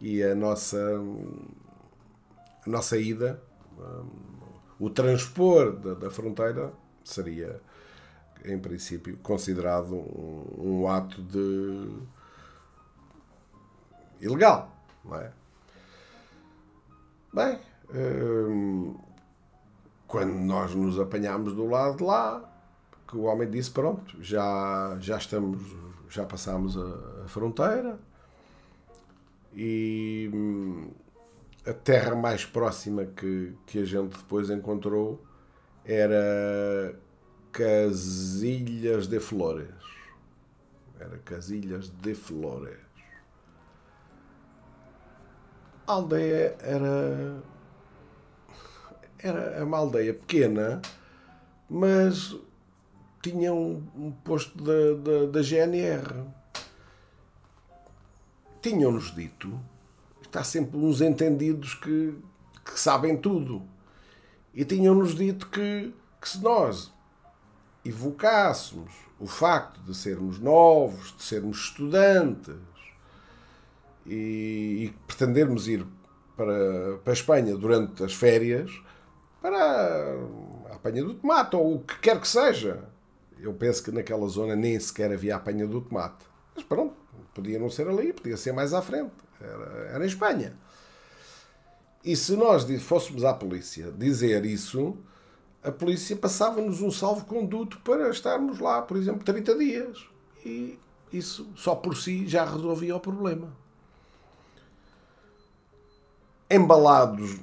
e 0.00 0.22
a 0.22 0.34
nossa, 0.34 0.78
a 2.66 2.70
nossa 2.70 2.96
ida, 2.96 3.42
um, 3.78 4.28
o 4.78 4.90
transpor 4.90 5.72
da, 5.72 5.94
da, 5.94 6.10
fronteira 6.10 6.72
seria, 7.02 7.60
em 8.44 8.58
princípio, 8.58 9.16
considerado 9.18 9.94
um, 9.94 10.82
um 10.82 10.88
ato 10.88 11.20
de 11.22 11.98
ilegal. 14.20 14.72
Não 15.04 15.16
é? 15.16 15.32
Bem, 17.32 17.58
hum, 17.92 18.96
quando 20.06 20.32
nós 20.32 20.74
nos 20.74 20.98
apanhámos 20.98 21.54
do 21.54 21.66
lado 21.66 21.96
de 21.98 22.04
lá, 22.04 22.57
que 23.08 23.16
o 23.16 23.22
homem 23.22 23.50
disse: 23.50 23.70
Pronto, 23.70 24.22
já, 24.22 24.96
já 25.00 25.16
estamos, 25.16 25.60
já 26.08 26.24
passámos 26.24 26.76
a, 26.76 27.24
a 27.24 27.28
fronteira 27.28 27.98
e 29.54 30.30
hum, 30.32 30.90
a 31.66 31.72
terra 31.72 32.14
mais 32.14 32.44
próxima 32.44 33.06
que, 33.06 33.54
que 33.66 33.80
a 33.80 33.84
gente 33.84 34.16
depois 34.16 34.50
encontrou 34.50 35.24
era 35.84 36.94
Casilhas 37.50 39.06
de 39.06 39.18
Flores. 39.18 39.74
Era 41.00 41.18
Casilhas 41.18 41.90
de 41.90 42.14
Flores. 42.14 42.78
A 45.86 45.92
aldeia 45.92 46.56
era. 46.60 47.42
Era 49.18 49.64
uma 49.64 49.78
aldeia 49.78 50.14
pequena, 50.14 50.80
mas 51.68 52.36
tinha 53.22 53.52
um, 53.52 53.82
um 53.96 54.12
posto 54.12 54.62
da, 54.62 55.26
da, 55.26 55.42
GNR. 55.42 56.24
Tinham-nos 58.62 59.14
dito, 59.14 59.58
está 60.22 60.44
sempre 60.44 60.76
uns 60.76 61.00
entendidos 61.00 61.74
que, 61.74 62.14
que 62.64 62.78
sabem 62.78 63.16
tudo. 63.16 63.62
E 64.54 64.64
tinham-nos 64.64 65.14
dito 65.14 65.48
que, 65.48 65.94
que 66.20 66.28
se 66.28 66.40
nós 66.42 66.92
evocássemos 67.84 68.92
o 69.18 69.26
facto 69.26 69.80
de 69.80 69.94
sermos 69.94 70.38
novos, 70.38 71.16
de 71.16 71.22
sermos 71.22 71.58
estudantes 71.58 72.54
e, 74.06 74.84
e 74.84 74.94
pretendermos 75.06 75.68
ir 75.68 75.86
para, 76.36 76.98
para 76.98 77.12
a 77.12 77.14
Espanha 77.14 77.56
durante 77.56 78.02
as 78.04 78.14
férias 78.14 78.70
para 79.40 79.56
a 80.70 80.74
apanha 80.74 81.04
do 81.04 81.14
tomate 81.14 81.56
ou 81.56 81.76
o 81.76 81.80
que 81.80 81.98
quer 82.00 82.20
que 82.20 82.28
seja, 82.28 82.84
eu 83.40 83.52
penso 83.54 83.82
que 83.82 83.90
naquela 83.90 84.26
zona 84.28 84.56
nem 84.56 84.78
sequer 84.78 85.12
havia 85.12 85.36
apanha 85.36 85.66
do 85.66 85.80
tomate. 85.80 86.26
Mas 86.54 86.64
pronto, 86.64 86.94
podia 87.34 87.58
não 87.58 87.70
ser 87.70 87.88
ali, 87.88 88.12
podia 88.12 88.36
ser 88.36 88.52
mais 88.52 88.72
à 88.72 88.82
frente. 88.82 89.12
Era, 89.40 89.64
era 89.94 90.04
em 90.04 90.08
Espanha. 90.08 90.56
E 92.04 92.16
se 92.16 92.36
nós 92.36 92.64
fôssemos 92.80 93.24
à 93.24 93.34
polícia 93.34 93.92
dizer 93.92 94.44
isso, 94.44 94.96
a 95.62 95.70
polícia 95.70 96.16
passava-nos 96.16 96.80
um 96.80 96.90
salvo-conduto 96.90 97.78
para 97.80 98.08
estarmos 98.10 98.58
lá, 98.58 98.82
por 98.82 98.96
exemplo, 98.96 99.24
30 99.24 99.58
dias. 99.58 100.06
E 100.44 100.78
isso 101.12 101.48
só 101.56 101.74
por 101.74 101.96
si 101.96 102.26
já 102.26 102.44
resolvia 102.44 102.96
o 102.96 103.00
problema. 103.00 103.52
embalados 106.50 107.38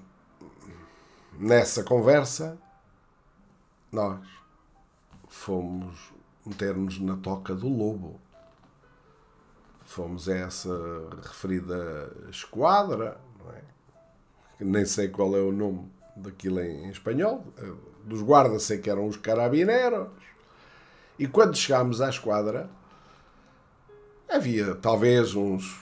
nessa 1.38 1.84
conversa, 1.84 2.58
nós 3.92 4.20
fomos 5.36 6.14
meter-nos 6.46 7.00
na 7.00 7.18
toca 7.18 7.54
do 7.54 7.68
lobo. 7.68 8.20
Fomos 9.84 10.30
a 10.30 10.36
essa 10.36 10.70
referida 11.22 12.12
esquadra, 12.30 13.20
é? 13.54 14.64
nem 14.64 14.86
sei 14.86 15.10
qual 15.10 15.36
é 15.36 15.42
o 15.42 15.52
nome 15.52 15.92
daquilo 16.16 16.62
em, 16.62 16.90
espanhol, 16.90 17.46
dos 18.04 18.22
guardas 18.22 18.64
sei 18.64 18.80
que 18.80 18.90
eram 18.90 19.08
os 19.08 19.18
carabineros, 19.18 20.08
e 21.20 21.28
quando 21.28 21.56
chegámos 21.56 22.02
à 22.02 22.10
esquadra, 22.10 22.70
havia 24.28 24.74
talvez 24.76 25.36
uns 25.36 25.80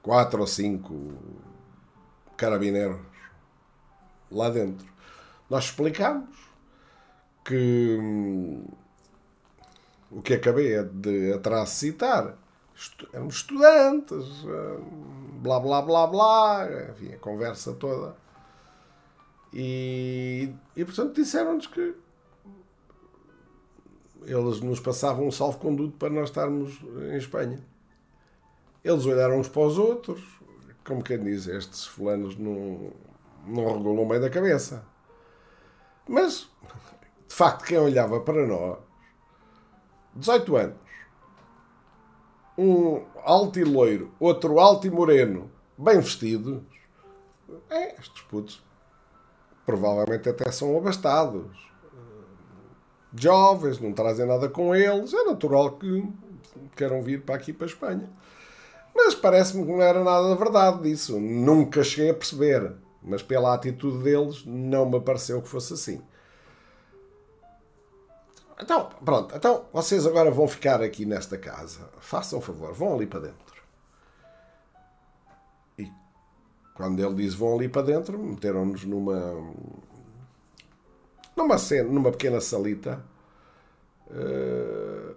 quatro 0.00 0.40
ou 0.40 0.46
cinco 0.46 1.12
carabineiros 2.36 3.00
lá 4.30 4.48
dentro. 4.48 4.86
Nós 5.50 5.64
explicámos 5.64 6.45
que 7.46 7.96
hum, 8.00 8.64
o 10.10 10.20
que 10.20 10.34
acabei 10.34 10.82
de 10.82 11.32
atrás 11.32 11.70
citar 11.70 12.36
eram 13.12 13.28
estudantes, 13.28 14.44
hum, 14.44 15.38
blá 15.40 15.60
blá 15.60 15.80
blá 15.80 16.06
blá, 16.06 16.68
enfim, 16.90 17.14
a 17.14 17.18
conversa 17.18 17.72
toda. 17.74 18.16
E, 19.52 20.52
e 20.76 20.84
portanto 20.84 21.14
disseram-nos 21.14 21.68
que 21.68 21.94
eles 24.24 24.60
nos 24.60 24.80
passavam 24.80 25.28
um 25.28 25.30
salvo-conduto 25.30 25.96
para 25.96 26.10
nós 26.10 26.28
estarmos 26.28 26.80
em 27.12 27.16
Espanha. 27.16 27.60
Eles 28.82 29.06
olharam 29.06 29.38
uns 29.38 29.48
para 29.48 29.62
os 29.62 29.78
outros, 29.78 30.20
como 30.84 31.02
quem 31.02 31.22
diz, 31.22 31.46
estes 31.46 31.86
fulanos 31.86 32.36
não, 32.36 32.92
não 33.46 33.76
regulam 33.76 34.06
bem 34.08 34.20
da 34.20 34.28
cabeça. 34.28 34.84
Mas 36.08 36.48
facto, 37.36 37.66
quem 37.66 37.76
olhava 37.76 38.18
para 38.20 38.46
nós, 38.46 38.78
18 40.14 40.56
anos, 40.56 40.76
um 42.56 43.04
alto 43.22 43.58
e 43.58 43.64
loiro, 43.64 44.10
outro 44.18 44.58
alto 44.58 44.86
e 44.86 44.90
moreno, 44.90 45.50
bem 45.76 46.00
vestidos, 46.00 46.62
é, 47.68 47.94
estes 48.00 48.22
putos 48.22 48.64
provavelmente 49.66 50.30
até 50.30 50.50
são 50.50 50.78
abastados. 50.78 51.44
Jovens, 53.14 53.80
não 53.80 53.92
trazem 53.92 54.24
nada 54.24 54.48
com 54.48 54.74
eles, 54.74 55.12
é 55.12 55.24
natural 55.24 55.72
que 55.72 56.08
queiram 56.74 57.02
vir 57.02 57.20
para 57.20 57.34
aqui, 57.34 57.52
para 57.52 57.66
a 57.66 57.68
Espanha. 57.68 58.10
Mas 58.94 59.14
parece-me 59.14 59.66
que 59.66 59.72
não 59.72 59.82
era 59.82 60.02
nada 60.02 60.30
da 60.30 60.34
verdade 60.36 60.82
disso. 60.84 61.20
Nunca 61.20 61.84
cheguei 61.84 62.12
a 62.12 62.14
perceber. 62.14 62.72
Mas 63.02 63.22
pela 63.22 63.52
atitude 63.52 64.02
deles, 64.02 64.42
não 64.46 64.88
me 64.88 64.98
pareceu 65.00 65.42
que 65.42 65.48
fosse 65.48 65.74
assim. 65.74 66.02
Então, 68.60 68.88
pronto. 69.04 69.34
Então, 69.36 69.66
vocês 69.72 70.06
agora 70.06 70.30
vão 70.30 70.48
ficar 70.48 70.80
aqui 70.80 71.04
nesta 71.04 71.36
casa. 71.36 71.88
Façam 72.00 72.38
um 72.38 72.42
favor, 72.42 72.72
vão 72.72 72.94
ali 72.94 73.06
para 73.06 73.20
dentro. 73.20 73.62
E 75.78 75.90
quando 76.74 77.00
ele 77.04 77.14
diz 77.14 77.34
vão 77.34 77.54
ali 77.54 77.68
para 77.68 77.82
dentro, 77.82 78.18
meteram-nos 78.18 78.84
numa. 78.84 79.52
numa 81.36 81.58
cena, 81.58 81.90
numa 81.90 82.10
pequena 82.10 82.40
salita. 82.40 83.04
Uh, 84.08 85.16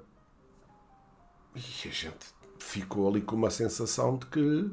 e 1.55 1.87
a 1.87 1.91
gente 1.91 2.33
ficou 2.59 3.07
ali 3.07 3.21
com 3.21 3.35
uma 3.35 3.49
sensação 3.49 4.17
de 4.17 4.25
que, 4.25 4.71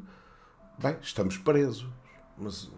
bem, 0.78 0.96
estamos 1.00 1.38
presos. 1.38 1.88
Mas 2.36 2.70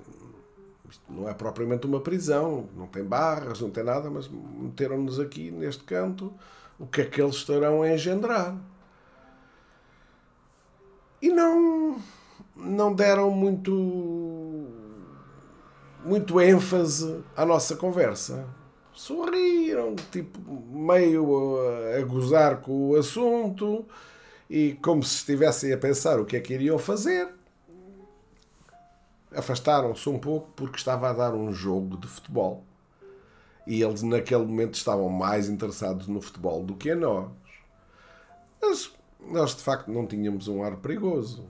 isto 0.91 1.03
não 1.09 1.29
é 1.29 1.35
propriamente 1.35 1.87
uma 1.87 2.01
prisão, 2.01 2.69
não 2.77 2.87
tem 2.87 3.05
barras, 3.05 3.61
não 3.61 3.71
tem 3.71 3.85
nada, 3.85 4.11
mas 4.11 4.29
meteram-nos 4.29 5.21
aqui 5.21 5.51
neste 5.51 5.85
canto. 5.85 6.33
O 6.79 6.87
que 6.87 7.03
é 7.03 7.05
que 7.05 7.21
eles 7.21 7.37
estarão 7.37 7.83
a 7.83 7.93
engendrar? 7.93 8.57
E 11.21 11.29
não, 11.31 12.01
não 12.57 12.95
deram 12.95 13.31
muito, 13.31 14.67
muito 16.05 16.41
ênfase 16.41 17.23
à 17.37 17.45
nossa 17.45 17.77
conversa. 17.77 18.47
Sorriram, 18.93 19.95
tipo, 20.11 20.41
meio 20.71 21.59
a, 21.61 21.99
a 21.99 22.03
gozar 22.03 22.61
com 22.61 22.91
o 22.91 22.97
assunto 22.97 23.85
e 24.49 24.79
como 24.83 25.03
se 25.03 25.17
estivessem 25.17 25.73
a 25.73 25.79
pensar 25.79 26.19
o 26.19 26.25
que 26.25 26.37
é 26.37 26.41
que 26.41 26.55
iriam 26.55 26.79
fazer 26.79 27.38
afastaram-se 29.35 30.09
um 30.09 30.19
pouco 30.19 30.51
porque 30.57 30.77
estava 30.77 31.11
a 31.11 31.13
dar 31.13 31.35
um 31.35 31.53
jogo 31.53 31.97
de 31.97 32.07
futebol. 32.07 32.65
E 33.67 33.83
eles, 33.83 34.03
naquele 34.03 34.45
momento, 34.45 34.75
estavam 34.75 35.09
mais 35.09 35.49
interessados 35.49 36.07
no 36.09 36.21
futebol 36.21 36.65
do 36.65 36.75
que 36.75 36.91
a 36.91 36.97
nós. 36.97 37.31
Mas 38.61 38.93
nós, 39.21 39.55
de 39.55 39.63
facto, 39.63 39.91
não 39.91 40.07
tínhamos 40.07 40.49
um 40.49 40.63
ar 40.63 40.77
perigoso. 40.77 41.49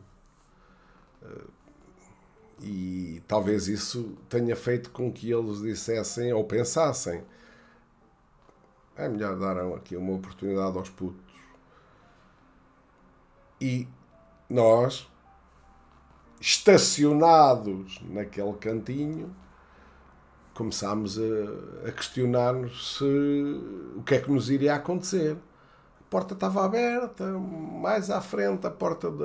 E 2.61 3.23
talvez 3.29 3.69
isso 3.69 4.17
tenha 4.29 4.57
feito 4.57 4.91
com 4.91 5.13
que 5.13 5.31
eles 5.31 5.61
dissessem 5.61 6.33
ou 6.33 6.45
pensassem: 6.45 7.23
é 8.97 9.09
melhor 9.09 9.39
dar 9.39 9.59
aqui 9.77 9.97
uma 9.97 10.15
oportunidade 10.15 10.77
aos 10.77 10.91
putos. 10.91 11.25
E 13.61 13.87
nós, 14.51 15.09
estacionados 16.41 18.01
naquele 18.09 18.53
cantinho, 18.55 19.35
começámos 20.55 21.19
a, 21.19 21.89
a 21.89 21.93
questionar-nos 21.93 22.97
se 22.97 23.05
o 23.97 24.03
que 24.03 24.15
é 24.15 24.21
que 24.21 24.31
nos 24.31 24.51
iria 24.51 24.75
acontecer. 24.75 25.37
A 26.01 26.11
porta 26.11 26.35
estava 26.35 26.65
aberta, 26.65 27.25
mais 27.27 28.11
à 28.11 28.21
frente, 28.21 28.67
a 28.67 28.71
porta 28.71 29.11
de, 29.11 29.25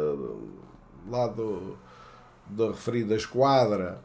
lá 1.10 1.28
do, 1.28 1.78
da 2.48 2.68
referida 2.68 3.16
esquadra 3.16 4.02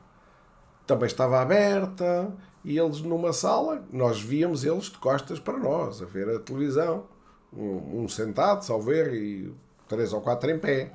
também 0.87 1.07
estava 1.07 1.41
aberta 1.41 2.33
e 2.65 2.79
eles 2.79 3.01
numa 3.03 3.33
sala, 3.33 3.85
nós 3.93 4.21
víamos 4.21 4.65
eles 4.65 4.85
de 4.85 4.99
costas 4.99 5.39
para 5.39 5.59
nós, 5.59 6.01
a 6.03 6.07
ver 6.07 6.29
a 6.29 6.39
televisão. 6.39 7.05
Um, 7.53 8.03
um 8.03 8.09
sentado, 8.09 8.63
só 8.63 8.79
ver, 8.79 9.13
e 9.15 9.53
três 9.87 10.13
ou 10.13 10.21
quatro 10.21 10.51
em 10.51 10.59
pé 10.59 10.93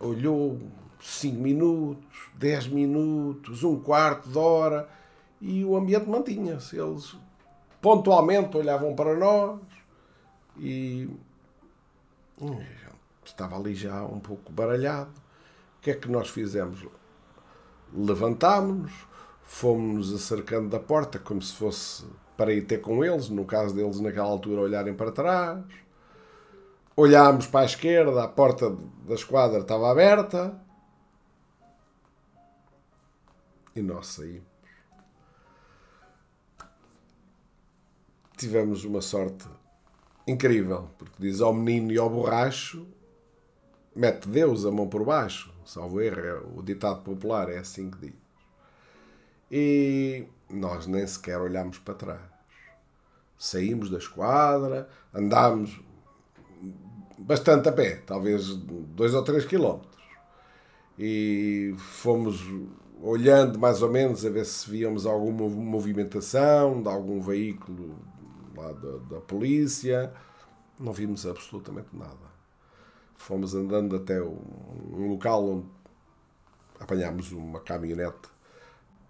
olhou 0.00 0.58
5 1.00 1.36
minutos, 1.36 2.30
10 2.34 2.68
minutos, 2.68 3.62
um 3.62 3.78
quarto 3.80 4.28
de 4.28 4.38
hora 4.38 4.88
e 5.40 5.64
o 5.64 5.76
ambiente 5.76 6.08
mantinha-se. 6.08 6.78
Eles 6.78 7.16
pontualmente 7.80 8.56
olhavam 8.56 8.94
para 8.94 9.14
nós 9.14 9.60
e 10.58 11.08
hum, 12.40 12.60
estava 13.24 13.56
ali 13.56 13.74
já 13.74 14.04
um 14.04 14.20
pouco 14.20 14.52
baralhado. 14.52 15.10
O 15.78 15.82
que 15.82 15.90
é 15.90 15.94
que 15.94 16.10
nós 16.10 16.28
fizemos? 16.28 16.84
Levantámos-nos, 17.94 18.92
fomos-nos 19.44 20.14
acercando 20.14 20.68
da 20.68 20.80
porta 20.80 21.18
como 21.18 21.40
se 21.40 21.54
fosse 21.54 22.04
para 22.36 22.52
ir 22.52 22.62
ter 22.62 22.78
com 22.78 23.04
eles, 23.04 23.28
no 23.28 23.44
caso 23.44 23.74
deles 23.74 24.00
naquela 24.00 24.28
altura 24.28 24.60
olharem 24.60 24.92
para 24.92 25.12
trás 25.12 25.64
Olhámos 26.98 27.46
para 27.46 27.60
a 27.60 27.66
esquerda, 27.66 28.24
a 28.24 28.28
porta 28.28 28.70
da 29.06 29.14
esquadra 29.14 29.58
estava 29.58 29.90
aberta. 29.90 30.58
E 33.74 33.82
nós 33.82 34.06
saímos. 34.06 34.46
Tivemos 38.34 38.84
uma 38.84 39.02
sorte 39.02 39.46
incrível, 40.26 40.88
porque 40.96 41.16
diz 41.18 41.42
ao 41.42 41.52
menino 41.52 41.92
e 41.92 41.98
ao 41.98 42.08
borracho, 42.08 42.86
mete 43.94 44.26
Deus 44.28 44.64
a 44.64 44.70
mão 44.70 44.88
por 44.88 45.04
baixo. 45.04 45.52
Salvo 45.66 46.00
erro, 46.00 46.20
é 46.20 46.40
o 46.58 46.62
ditado 46.62 47.02
popular 47.02 47.50
é 47.50 47.58
assim 47.58 47.90
que 47.90 47.98
diz. 47.98 48.14
E 49.50 50.26
nós 50.48 50.86
nem 50.86 51.06
sequer 51.06 51.38
olhámos 51.38 51.78
para 51.78 51.94
trás. 51.94 52.20
Saímos 53.36 53.90
da 53.90 53.98
esquadra, 53.98 54.88
andámos 55.14 55.78
bastante 57.18 57.68
a 57.68 57.72
pé, 57.72 57.96
talvez 58.06 58.54
dois 58.56 59.14
ou 59.14 59.22
três 59.22 59.44
quilómetros. 59.44 59.96
E 60.98 61.74
fomos 61.76 62.42
olhando 63.00 63.58
mais 63.58 63.82
ou 63.82 63.90
menos 63.90 64.24
a 64.24 64.30
ver 64.30 64.44
se 64.44 64.70
víamos 64.70 65.06
alguma 65.06 65.48
movimentação 65.48 66.82
de 66.82 66.88
algum 66.88 67.20
veículo 67.20 67.96
lá 68.56 68.72
da, 68.72 68.96
da 69.10 69.20
polícia. 69.20 70.12
Não 70.78 70.92
vimos 70.92 71.26
absolutamente 71.26 71.88
nada. 71.92 72.26
Fomos 73.14 73.54
andando 73.54 73.96
até 73.96 74.22
um 74.22 75.08
local 75.08 75.48
onde 75.48 75.66
apanhámos 76.78 77.32
uma 77.32 77.60
caminhonete 77.60 78.28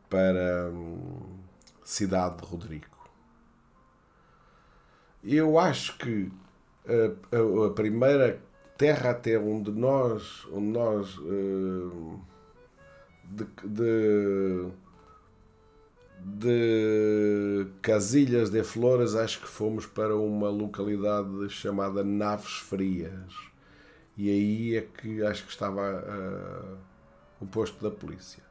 para 0.09 0.71
hum, 0.73 1.39
Cidade 1.85 2.37
de 2.39 2.45
Rodrigo. 2.45 2.97
Eu 5.23 5.59
acho 5.59 5.99
que 5.99 6.31
a, 6.87 7.67
a, 7.67 7.71
primeira 7.71 8.41
terra 8.77 9.11
até 9.11 9.39
onde 9.39 9.71
nós, 9.71 10.47
onde 10.53 10.69
nós 10.69 11.19
uh, 11.19 12.21
de, 13.25 13.47
de, 13.65 14.69
de 16.21 17.67
Casilhas 17.83 18.51
de 18.51 18.63
Flores, 18.63 19.15
acho 19.15 19.41
que 19.41 19.49
fomos 19.49 19.87
para 19.87 20.17
uma 20.17 20.49
localidade 20.49 21.49
chamada 21.51 22.05
Naves 22.05 22.59
Frias. 22.59 23.35
E 24.17 24.31
aí 24.31 24.77
é 24.77 24.83
que 24.83 25.23
acho 25.25 25.45
que 25.45 25.51
estava 25.51 25.83
uh, 25.83 26.79
o 27.41 27.47
posto 27.47 27.83
da 27.83 27.91
polícia. 27.91 28.43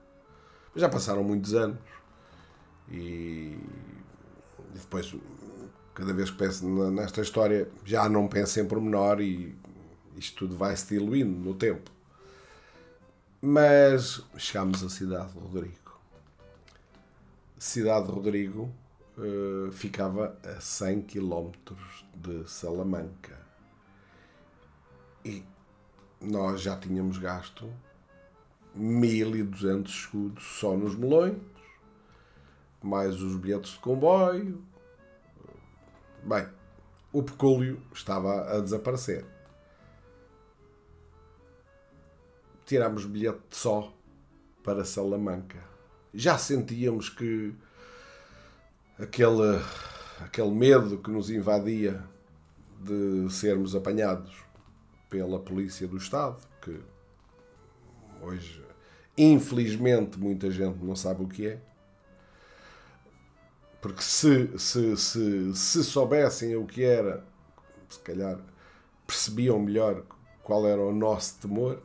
Já 0.75 0.89
passaram 0.89 1.23
muitos 1.23 1.53
anos 1.53 1.77
e 2.91 3.57
depois, 4.73 5.15
cada 5.95 6.13
vez 6.13 6.29
que 6.29 6.38
penso 6.38 6.65
nesta 6.91 7.21
história, 7.21 7.69
já 7.86 8.08
não 8.10 8.27
penso 8.27 8.60
em 8.60 8.67
pormenor 8.67 9.21
e 9.21 9.55
isto 10.17 10.39
tudo 10.39 10.58
vai 10.58 10.75
se 10.75 10.88
diluindo 10.88 11.39
no 11.39 11.55
tempo. 11.55 11.89
Mas 13.41 14.21
chegámos 14.38 14.84
à 14.84 14.89
cidade 14.89 15.31
de 15.31 15.39
Rodrigo. 15.39 15.99
Cidade 17.58 18.08
de 18.08 18.12
Rodrigo 18.12 18.69
uh, 19.17 19.71
ficava 19.71 20.38
a 20.43 20.60
100 20.60 21.03
km 21.03 21.51
de 22.13 22.49
Salamanca. 22.49 23.39
E 25.23 25.43
nós 26.19 26.62
já 26.62 26.75
tínhamos 26.75 27.17
gasto 27.17 27.71
1200 28.75 29.91
escudos 29.91 30.43
só 30.60 30.75
nos 30.75 30.95
melões, 30.95 31.38
mais 32.84 33.21
os 33.21 33.38
bilhetes 33.38 33.71
de 33.71 33.79
comboio. 33.79 34.62
Bem, 36.25 36.47
o 37.13 37.21
pecúlio 37.21 37.79
estava 37.93 38.57
a 38.57 38.59
desaparecer. 38.59 39.23
Tirámos 42.65 43.05
bilhete 43.05 43.43
só 43.51 43.93
para 44.63 44.83
Salamanca. 44.83 45.63
Já 46.11 46.35
sentíamos 46.35 47.09
que 47.09 47.53
aquele, 48.97 49.61
aquele 50.19 50.49
medo 50.49 50.97
que 50.97 51.11
nos 51.11 51.29
invadia 51.29 52.03
de 52.79 53.31
sermos 53.31 53.75
apanhados 53.75 54.35
pela 55.07 55.39
polícia 55.39 55.88
do 55.88 55.97
Estado, 55.97 56.41
que 56.59 56.81
hoje, 58.19 58.65
infelizmente, 59.15 60.17
muita 60.17 60.49
gente 60.49 60.83
não 60.83 60.95
sabe 60.95 61.23
o 61.23 61.27
que 61.27 61.49
é. 61.49 61.74
Porque 63.85 64.01
se, 64.01 64.49
se, 64.57 64.97
se, 64.97 65.55
se 65.55 65.83
soubessem 65.83 66.55
o 66.55 66.65
que 66.65 66.83
era, 66.83 67.23
se 67.87 67.99
calhar 67.99 68.39
percebiam 69.05 69.59
melhor 69.59 70.01
qual 70.41 70.65
era 70.65 70.81
o 70.81 70.91
nosso 70.91 71.39
temor. 71.39 71.83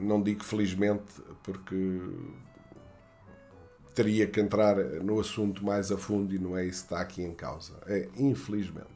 Não 0.00 0.20
digo 0.20 0.42
felizmente, 0.42 1.22
porque 1.44 2.00
teria 3.94 4.26
que 4.26 4.40
entrar 4.40 4.78
no 4.78 5.20
assunto 5.20 5.64
mais 5.64 5.92
a 5.92 5.96
fundo 5.96 6.34
e 6.34 6.40
não 6.40 6.58
é 6.58 6.64
isso 6.64 6.80
que 6.80 6.86
está 6.86 7.00
aqui 7.00 7.22
em 7.22 7.32
causa. 7.32 7.74
É 7.86 8.08
infelizmente. 8.16 8.90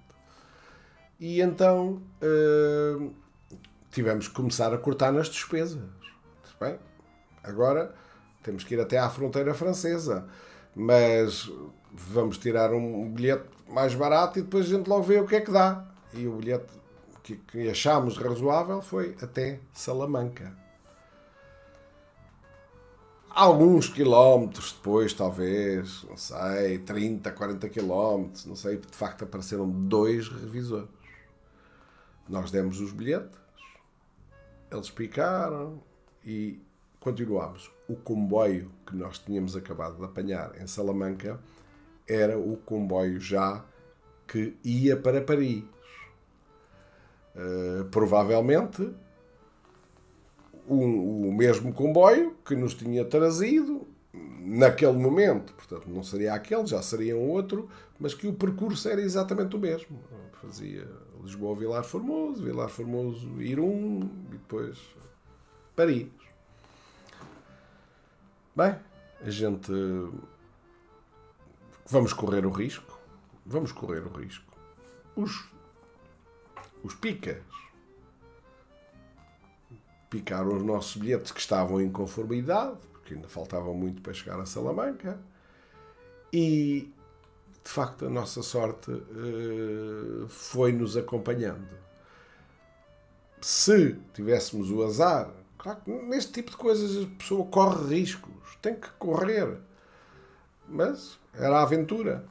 E 1.20 1.40
então 1.40 2.02
tivemos 3.92 4.26
que 4.26 4.35
começar 4.35 4.74
a 4.74 4.79
cortar 4.79 5.12
nas 5.12 5.29
despesas. 5.29 5.79
Bem, 6.59 6.76
agora 7.44 7.94
temos 8.42 8.64
que 8.64 8.74
ir 8.74 8.81
até 8.81 8.98
à 8.98 9.09
fronteira 9.09 9.55
francesa, 9.55 10.26
mas 10.77 11.51
vamos 11.91 12.39
tirar 12.39 12.73
um 12.73 13.11
bilhete 13.11 13.49
mais 13.67 13.95
barato 13.95 14.39
e 14.39 14.43
depois 14.43 14.67
a 14.67 14.77
gente 14.77 14.87
logo 14.87 15.03
vê 15.03 15.19
o 15.19 15.27
que 15.27 15.37
é 15.37 15.41
que 15.41 15.51
dá. 15.51 15.85
E 16.12 16.29
o 16.29 16.37
bilhete 16.37 16.67
que, 17.23 17.37
que 17.37 17.69
achámos 17.69 18.19
razoável 18.19 18.83
foi 18.83 19.17
até 19.21 19.59
Salamanca. 19.73 20.55
Alguns 23.31 23.89
quilómetros 23.89 24.73
depois, 24.73 25.12
talvez, 25.12 26.05
não 26.05 26.17
sei, 26.17 26.79
30, 26.79 27.33
40 27.33 27.69
quilómetros, 27.69 28.47
não 28.47 28.57
sei, 28.57 28.77
de 28.77 28.97
facto 28.97 29.25
apareceram 29.25 29.69
dois 29.69 30.29
revisores. 30.29 30.89
Nós 32.29 32.51
demos 32.51 32.81
os 32.81 32.93
bilhetes 32.93 33.47
eles 34.71 34.91
picaram 34.91 35.83
e 36.25 36.61
continuámos. 37.01 37.71
O 37.88 37.96
comboio 37.96 38.70
que 38.87 38.96
nós 38.96 39.18
tínhamos 39.18 39.57
acabado 39.57 39.96
de 39.96 40.05
apanhar 40.05 40.61
em 40.61 40.66
Salamanca 40.66 41.40
era 42.09 42.38
o 42.38 42.57
comboio 42.57 43.20
já 43.20 43.64
que 44.27 44.57
ia 44.64 44.96
para 44.96 45.20
Paris. 45.20 45.64
Uh, 47.35 47.85
provavelmente 47.90 48.90
um, 50.68 51.29
o 51.29 51.33
mesmo 51.33 51.72
comboio 51.72 52.35
que 52.44 52.57
nos 52.57 52.75
tinha 52.75 53.05
trazido 53.05 53.87
naquele 54.40 54.94
momento, 54.94 55.53
portanto 55.53 55.87
não 55.88 56.03
seria 56.03 56.35
aquele, 56.35 56.66
já 56.66 56.81
seria 56.83 57.16
um 57.16 57.29
outro, 57.29 57.68
mas 57.99 58.14
que 58.14 58.27
o 58.27 58.33
percurso 58.33 58.88
era 58.88 59.01
exatamente 59.01 59.55
o 59.55 59.59
mesmo. 59.59 59.99
Fazia 60.40 60.87
Lisboa, 61.22 61.55
Vilar 61.57 61.85
Formoso, 61.85 62.42
Vilar 62.42 62.68
Formoso, 62.68 63.42
Irum 63.42 64.09
e 64.29 64.33
depois 64.33 64.79
Paris. 65.75 66.07
Bem, 68.57 68.75
a 69.21 69.29
gente. 69.29 69.71
Vamos 71.87 72.14
correr 72.14 72.47
o 72.47 72.51
risco. 72.51 72.99
Vamos 73.45 73.71
correr 73.71 74.01
o 74.01 74.09
risco. 74.09 74.51
Os, 75.14 75.47
os 76.83 76.95
picas 76.95 77.42
picaram 80.09 80.57
os 80.57 80.62
nossos 80.62 80.97
bilhetes 80.97 81.33
que 81.33 81.40
estavam 81.40 81.83
em 81.83 81.90
conformidade, 81.90 82.79
porque 82.92 83.12
ainda 83.12 83.29
faltava 83.29 83.75
muito 83.75 84.01
para 84.01 84.14
chegar 84.14 84.40
a 84.40 84.47
Salamanca, 84.47 85.21
e 86.33 86.90
de 87.62 87.71
facto, 87.71 88.07
a 88.07 88.09
nossa 88.09 88.42
sorte 88.42 88.90
uh, 88.90 90.27
foi-nos 90.29 90.97
acompanhando. 90.97 91.69
Se 93.40 93.97
tivéssemos 94.14 94.71
o 94.71 94.83
azar, 94.83 95.31
claro 95.66 95.81
que 95.85 95.90
neste 95.90 96.33
tipo 96.33 96.52
de 96.52 96.57
coisas 96.57 97.05
a 97.05 97.09
pessoa 97.18 97.44
corre 97.46 97.96
riscos, 97.96 98.33
tem 98.62 98.74
que 98.74 98.88
correr. 98.98 99.59
Mas 100.68 101.18
era 101.35 101.59
a 101.59 101.62
aventura. 101.62 102.24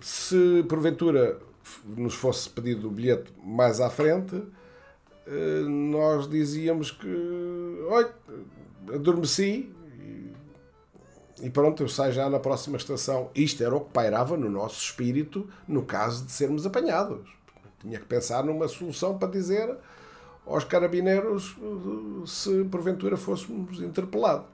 Se 0.00 0.64
porventura 0.68 1.38
nos 1.84 2.14
fosse 2.14 2.48
pedido 2.48 2.88
o 2.88 2.90
bilhete 2.90 3.30
mais 3.44 3.80
à 3.80 3.90
frente, 3.90 4.42
eh, 5.26 5.62
nós 5.66 6.28
dizíamos 6.28 6.90
que, 6.90 7.86
olha, 7.88 8.12
adormeci, 8.94 9.70
e 11.40 11.50
pronto, 11.50 11.82
eu 11.82 11.88
saio 11.88 12.12
já 12.12 12.30
na 12.30 12.38
próxima 12.38 12.76
estação. 12.76 13.30
Isto 13.34 13.62
era 13.62 13.74
o 13.74 13.80
que 13.80 13.90
pairava 13.90 14.36
no 14.36 14.48
nosso 14.48 14.80
espírito 14.82 15.48
no 15.66 15.84
caso 15.84 16.24
de 16.24 16.32
sermos 16.32 16.64
apanhados. 16.64 17.28
Tinha 17.80 17.98
que 17.98 18.06
pensar 18.06 18.44
numa 18.44 18.68
solução 18.68 19.18
para 19.18 19.28
dizer 19.28 19.76
aos 20.46 20.64
carabineiros 20.64 21.56
se 22.26 22.64
porventura 22.64 23.16
fôssemos 23.16 23.80
interpelados. 23.80 24.46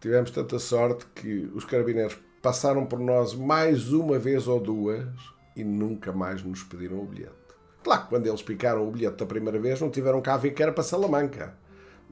Tivemos 0.00 0.30
tanta 0.30 0.58
sorte 0.58 1.06
que 1.14 1.50
os 1.54 1.64
carabineiros 1.64 2.18
passaram 2.40 2.86
por 2.86 2.98
nós 2.98 3.34
mais 3.34 3.92
uma 3.92 4.18
vez 4.18 4.48
ou 4.48 4.58
duas 4.58 5.06
e 5.54 5.62
nunca 5.62 6.10
mais 6.12 6.42
nos 6.42 6.62
pediram 6.62 7.00
o 7.00 7.06
bilhete. 7.06 7.34
Claro 7.82 8.02
que 8.02 8.08
quando 8.08 8.26
eles 8.26 8.42
picaram 8.42 8.86
o 8.86 8.90
bilhete 8.90 9.18
da 9.18 9.26
primeira 9.26 9.58
vez 9.58 9.80
não 9.80 9.90
tiveram 9.90 10.22
cá 10.22 10.34
a 10.34 10.38
ver 10.38 10.52
que 10.52 10.62
era 10.62 10.72
para 10.72 10.82
Salamanca 10.82 11.54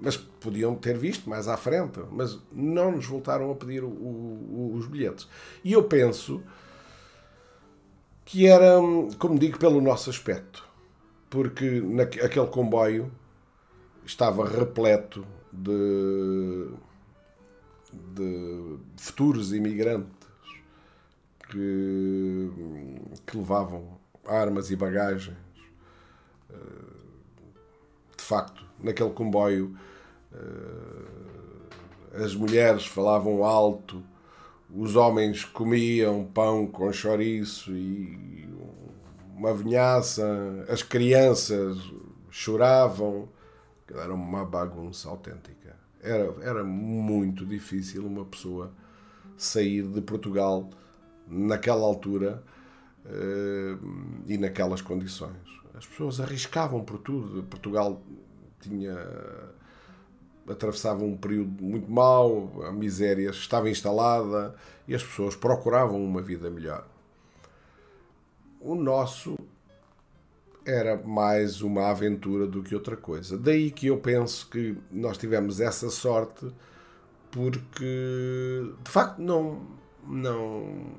mas 0.00 0.16
podiam 0.16 0.74
ter 0.74 0.96
visto 0.96 1.28
mais 1.28 1.48
à 1.48 1.56
frente, 1.56 2.00
mas 2.10 2.38
não 2.52 2.92
nos 2.92 3.06
voltaram 3.06 3.50
a 3.50 3.54
pedir 3.54 3.82
o, 3.82 3.88
o, 3.88 4.72
os 4.74 4.86
bilhetes. 4.86 5.28
E 5.64 5.72
eu 5.72 5.82
penso 5.84 6.42
que 8.24 8.46
era, 8.46 8.76
como 9.18 9.38
digo, 9.38 9.58
pelo 9.58 9.80
nosso 9.80 10.08
aspecto, 10.08 10.67
porque 11.30 11.82
aquele 12.22 12.46
comboio 12.46 13.12
estava 14.04 14.48
repleto 14.48 15.26
de, 15.52 16.70
de 18.14 18.78
futuros 18.96 19.52
imigrantes 19.52 20.28
que, 21.50 22.50
que 23.26 23.36
levavam 23.36 23.98
armas 24.26 24.70
e 24.70 24.76
bagagens. 24.76 25.36
De 28.16 28.24
facto, 28.24 28.64
naquele 28.78 29.10
comboio 29.10 29.76
eh, 30.32 32.24
as 32.24 32.34
mulheres 32.34 32.86
falavam 32.86 33.44
alto, 33.44 34.02
os 34.74 34.96
homens 34.96 35.44
comiam 35.44 36.24
pão 36.24 36.66
com 36.66 36.92
chouriço 36.92 37.72
e 37.72 38.48
uma 39.38 39.54
vinhaça, 39.54 40.26
as 40.68 40.82
crianças 40.82 41.78
choravam, 42.28 43.28
era 43.88 44.12
uma 44.12 44.44
bagunça 44.44 45.08
autêntica. 45.08 45.76
Era, 46.02 46.34
era 46.42 46.64
muito 46.64 47.46
difícil 47.46 48.04
uma 48.04 48.24
pessoa 48.24 48.72
sair 49.36 49.82
de 49.82 50.00
Portugal 50.00 50.68
naquela 51.26 51.82
altura 51.82 52.42
e 54.26 54.36
naquelas 54.36 54.82
condições. 54.82 55.36
As 55.72 55.86
pessoas 55.86 56.20
arriscavam 56.20 56.82
por 56.84 56.98
tudo. 56.98 57.44
Portugal 57.44 58.02
tinha 58.60 58.96
atravessava 60.48 61.04
um 61.04 61.16
período 61.16 61.62
muito 61.62 61.90
mau, 61.90 62.62
a 62.64 62.72
miséria 62.72 63.28
estava 63.28 63.68
instalada 63.68 64.54
e 64.88 64.94
as 64.94 65.02
pessoas 65.02 65.36
procuravam 65.36 66.02
uma 66.02 66.22
vida 66.22 66.50
melhor. 66.50 66.86
O 68.60 68.74
nosso 68.74 69.36
era 70.66 70.96
mais 70.96 71.62
uma 71.62 71.88
aventura 71.88 72.46
do 72.46 72.62
que 72.62 72.74
outra 72.74 72.96
coisa. 72.96 73.38
Daí 73.38 73.70
que 73.70 73.86
eu 73.86 73.98
penso 73.98 74.48
que 74.50 74.76
nós 74.90 75.16
tivemos 75.16 75.60
essa 75.60 75.88
sorte 75.88 76.52
porque 77.30 78.72
de 78.82 78.90
facto 78.90 79.18
não 79.18 79.66
não 80.06 80.92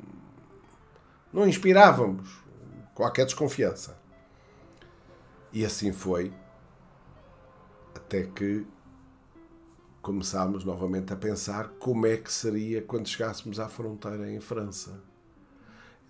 não 1.32 1.48
inspirávamos 1.48 2.30
qualquer 2.95 3.26
desconfiança. 3.26 3.98
E 5.52 5.65
assim 5.65 5.91
foi 5.91 6.32
até 7.95 8.24
que 8.24 8.65
começámos 10.02 10.63
novamente 10.63 11.13
a 11.13 11.15
pensar 11.15 11.69
como 11.80 12.08
é 12.08 12.17
que 12.17 12.32
seria 12.32 12.82
quando 12.82 13.08
chegássemos 13.08 13.60
à 13.60 13.67
fronteira 13.67 14.32
em 14.32 14.39
França. 14.39 15.09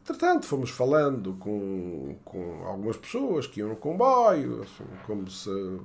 Entretanto, 0.09 0.47
fomos 0.47 0.71
falando 0.71 1.33
com, 1.39 2.15
com 2.25 2.65
algumas 2.65 2.97
pessoas 2.97 3.45
que 3.45 3.59
iam 3.59 3.69
no 3.69 3.75
comboio, 3.75 4.63
assim, 4.63 4.83
como 5.05 5.29
se 5.29 5.79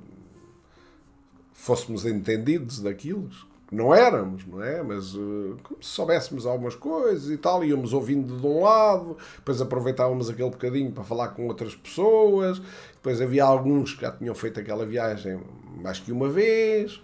fôssemos 1.53 2.07
entendidos 2.07 2.79
daquilo. 2.79 3.29
Não 3.71 3.93
éramos, 3.93 4.43
não 4.47 4.63
é? 4.63 4.81
Mas 4.81 5.13
uh, 5.13 5.55
como 5.61 5.83
se 5.83 5.89
soubéssemos 5.89 6.47
algumas 6.47 6.73
coisas 6.73 7.29
e 7.29 7.37
tal, 7.37 7.63
íamos 7.63 7.93
ouvindo 7.93 8.35
de 8.39 8.47
um 8.47 8.63
lado, 8.63 9.15
depois 9.35 9.61
aproveitávamos 9.61 10.27
aquele 10.27 10.49
bocadinho 10.49 10.91
para 10.91 11.03
falar 11.03 11.27
com 11.29 11.47
outras 11.47 11.75
pessoas, 11.75 12.59
depois 12.95 13.21
havia 13.21 13.43
alguns 13.43 13.93
que 13.93 14.01
já 14.01 14.11
tinham 14.11 14.33
feito 14.33 14.59
aquela 14.59 14.87
viagem 14.87 15.39
mais 15.83 15.99
que 15.99 16.11
uma 16.11 16.29
vez. 16.29 16.99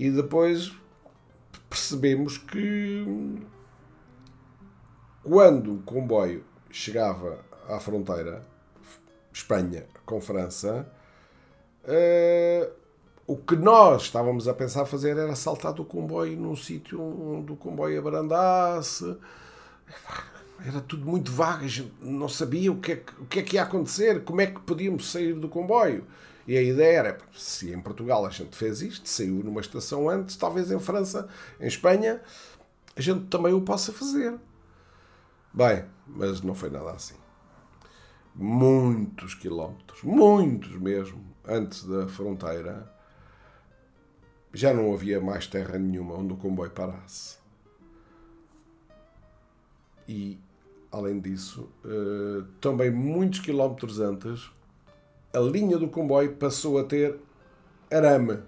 E 0.00 0.10
depois 0.10 0.72
percebemos 1.70 2.38
que 2.38 3.06
quando 5.24 5.76
o 5.76 5.82
comboio 5.82 6.44
chegava 6.70 7.38
à 7.66 7.80
fronteira, 7.80 8.46
Espanha 9.32 9.86
com 10.04 10.20
França, 10.20 10.86
uh, 11.84 12.72
o 13.26 13.36
que 13.36 13.56
nós 13.56 14.02
estávamos 14.02 14.46
a 14.46 14.52
pensar 14.52 14.84
fazer 14.84 15.16
era 15.16 15.34
saltar 15.34 15.72
do 15.72 15.84
comboio 15.84 16.38
num 16.38 16.54
sítio 16.54 17.00
onde 17.00 17.52
o 17.52 17.56
comboio 17.56 17.98
abrandasse. 17.98 19.16
Era 20.64 20.80
tudo 20.82 21.06
muito 21.06 21.32
vago, 21.32 21.64
não 22.00 22.28
sabia 22.28 22.70
o 22.70 22.76
que, 22.76 22.92
é 22.92 22.96
que, 22.96 23.12
o 23.20 23.26
que 23.26 23.38
é 23.38 23.42
que 23.42 23.56
ia 23.56 23.62
acontecer, 23.62 24.22
como 24.24 24.42
é 24.42 24.46
que 24.46 24.60
podíamos 24.60 25.10
sair 25.10 25.32
do 25.32 25.48
comboio. 25.48 26.06
E 26.46 26.56
a 26.56 26.62
ideia 26.62 26.98
era, 26.98 27.18
se 27.34 27.72
em 27.72 27.80
Portugal 27.80 28.26
a 28.26 28.30
gente 28.30 28.54
fez 28.54 28.82
isto, 28.82 29.08
saiu 29.08 29.42
numa 29.42 29.62
estação 29.62 30.08
antes, 30.08 30.36
talvez 30.36 30.70
em 30.70 30.78
França, 30.78 31.26
em 31.58 31.66
Espanha, 31.66 32.20
a 32.94 33.00
gente 33.00 33.26
também 33.26 33.54
o 33.54 33.62
possa 33.62 33.90
fazer. 33.90 34.38
Bem, 35.54 35.84
mas 36.04 36.40
não 36.40 36.52
foi 36.52 36.68
nada 36.68 36.90
assim. 36.90 37.14
Muitos 38.34 39.36
quilómetros, 39.36 40.02
muitos 40.02 40.76
mesmo, 40.80 41.24
antes 41.46 41.84
da 41.84 42.08
fronteira, 42.08 42.92
já 44.52 44.74
não 44.74 44.92
havia 44.92 45.20
mais 45.20 45.46
terra 45.46 45.78
nenhuma 45.78 46.16
onde 46.16 46.32
o 46.32 46.36
comboio 46.36 46.72
parasse. 46.72 47.38
E, 50.08 50.40
além 50.90 51.20
disso, 51.20 51.70
eh, 51.84 52.44
também 52.60 52.90
muitos 52.90 53.38
quilómetros 53.38 54.00
antes, 54.00 54.50
a 55.32 55.38
linha 55.38 55.78
do 55.78 55.86
comboio 55.86 56.34
passou 56.34 56.80
a 56.80 56.84
ter 56.84 57.20
arame. 57.92 58.40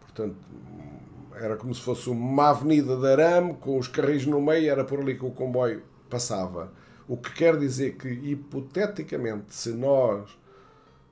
Portanto, 0.00 0.36
era 1.42 1.56
como 1.56 1.74
se 1.74 1.80
fosse 1.80 2.08
uma 2.08 2.50
avenida 2.50 2.96
de 2.96 3.04
arame 3.04 3.54
com 3.54 3.76
os 3.76 3.88
carris 3.88 4.24
no 4.24 4.40
meio, 4.40 4.70
era 4.70 4.84
por 4.84 5.00
ali 5.00 5.18
que 5.18 5.24
o 5.24 5.32
comboio 5.32 5.82
passava. 6.08 6.72
O 7.08 7.16
que 7.16 7.32
quer 7.32 7.58
dizer 7.58 7.96
que, 7.96 8.08
hipoteticamente, 8.08 9.52
se 9.52 9.72
nós 9.72 10.30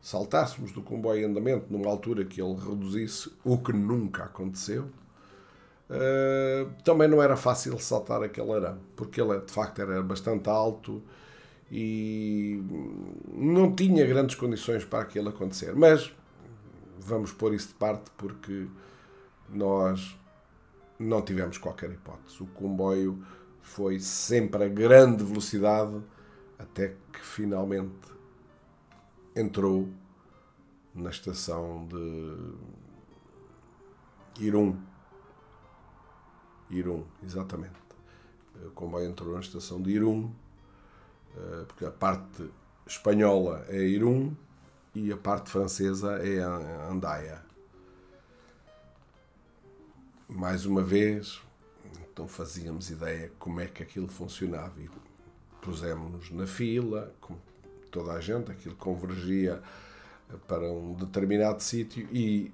saltássemos 0.00 0.70
do 0.70 0.82
comboio 0.82 1.22
em 1.22 1.24
andamento 1.24 1.66
numa 1.68 1.90
altura 1.90 2.24
que 2.24 2.40
ele 2.40 2.54
reduzisse, 2.54 3.32
o 3.42 3.58
que 3.58 3.72
nunca 3.72 4.22
aconteceu, 4.22 4.84
uh, 5.90 6.70
também 6.84 7.08
não 7.08 7.20
era 7.20 7.36
fácil 7.36 7.76
saltar 7.80 8.22
aquele 8.22 8.52
arame, 8.52 8.80
porque 8.94 9.20
ele 9.20 9.36
de 9.40 9.52
facto 9.52 9.82
era 9.82 10.00
bastante 10.00 10.48
alto 10.48 11.02
e 11.72 12.62
não 13.34 13.74
tinha 13.74 14.06
grandes 14.06 14.36
condições 14.36 14.84
para 14.84 15.00
aquilo 15.00 15.28
acontecer. 15.28 15.74
Mas 15.74 16.14
vamos 17.00 17.32
pôr 17.32 17.52
isso 17.52 17.68
de 17.68 17.74
parte 17.74 18.12
porque 18.16 18.68
nós 19.52 20.19
não 21.00 21.22
tivemos 21.22 21.56
qualquer 21.56 21.90
hipótese. 21.90 22.42
O 22.42 22.46
comboio 22.46 23.24
foi 23.62 23.98
sempre 23.98 24.64
a 24.64 24.68
grande 24.68 25.24
velocidade 25.24 26.00
até 26.58 26.94
que 27.10 27.20
finalmente 27.20 28.10
entrou 29.34 29.88
na 30.94 31.08
estação 31.08 31.86
de 31.88 32.54
Irum. 34.44 34.76
Irum, 36.68 37.04
exatamente. 37.22 37.80
O 38.66 38.70
comboio 38.72 39.08
entrou 39.08 39.32
na 39.32 39.40
estação 39.40 39.80
de 39.80 39.92
Irum 39.92 40.30
eh, 41.34 41.64
porque 41.66 41.86
a 41.86 41.90
parte 41.90 42.50
espanhola 42.86 43.64
é 43.68 43.82
Irum 43.82 44.34
e 44.94 45.10
a 45.10 45.16
parte 45.16 45.50
francesa 45.50 46.18
é 46.18 46.40
Andaia. 46.90 47.49
Mais 50.32 50.64
uma 50.64 50.82
vez, 50.82 51.40
então 52.00 52.28
fazíamos 52.28 52.88
ideia 52.88 53.32
como 53.38 53.60
é 53.60 53.66
que 53.66 53.82
aquilo 53.82 54.06
funcionava 54.06 54.80
e 54.80 54.88
pusemos-nos 55.60 56.30
na 56.30 56.46
fila, 56.46 57.12
como 57.20 57.38
toda 57.90 58.12
a 58.12 58.20
gente, 58.20 58.50
aquilo 58.50 58.76
convergia 58.76 59.60
para 60.46 60.70
um 60.70 60.94
determinado 60.94 61.60
sítio 61.62 62.08
e 62.12 62.52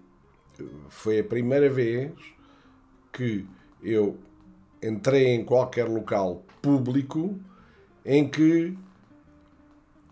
foi 0.88 1.20
a 1.20 1.24
primeira 1.24 1.68
vez 1.68 2.12
que 3.12 3.46
eu 3.82 4.18
entrei 4.82 5.28
em 5.28 5.44
qualquer 5.44 5.86
local 5.86 6.42
público 6.62 7.38
em 8.04 8.26
que 8.28 8.76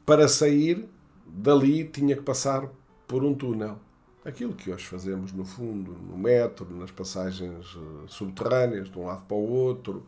para 0.04 0.28
sair 0.28 0.86
dali 1.26 1.84
tinha 1.84 2.14
que 2.14 2.22
passar 2.22 2.68
por 3.08 3.24
um 3.24 3.34
túnel. 3.34 3.78
Aquilo 4.24 4.54
que 4.54 4.70
hoje 4.70 4.86
fazemos 4.86 5.32
no 5.32 5.44
fundo, 5.44 5.92
no 5.92 6.16
metro, 6.16 6.66
nas 6.74 6.90
passagens 6.90 7.76
eh, 7.76 8.04
subterrâneas, 8.06 8.88
de 8.90 8.98
um 8.98 9.04
lado 9.04 9.24
para 9.26 9.36
o 9.36 9.50
outro. 9.50 10.06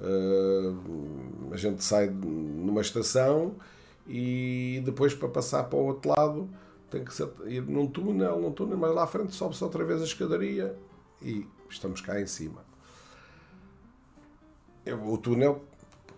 Eh, 0.00 1.52
a 1.52 1.56
gente 1.56 1.84
sai 1.84 2.08
numa 2.08 2.80
estação 2.80 3.54
e 4.06 4.82
depois 4.84 5.14
para 5.14 5.28
passar 5.28 5.64
para 5.64 5.78
o 5.78 5.86
outro 5.86 6.10
lado 6.10 6.50
tem 6.90 7.04
que 7.04 7.12
ir 7.46 7.62
num 7.62 7.86
túnel, 7.86 8.40
num 8.40 8.50
túnel, 8.50 8.76
mas 8.76 8.92
lá 8.92 9.04
à 9.04 9.06
frente 9.06 9.32
sobe-se 9.32 9.62
outra 9.62 9.84
vez 9.84 10.02
a 10.02 10.04
escadaria 10.04 10.76
e 11.22 11.46
estamos 11.70 12.00
cá 12.00 12.20
em 12.20 12.26
cima. 12.26 12.64
O 15.06 15.16
túnel 15.16 15.62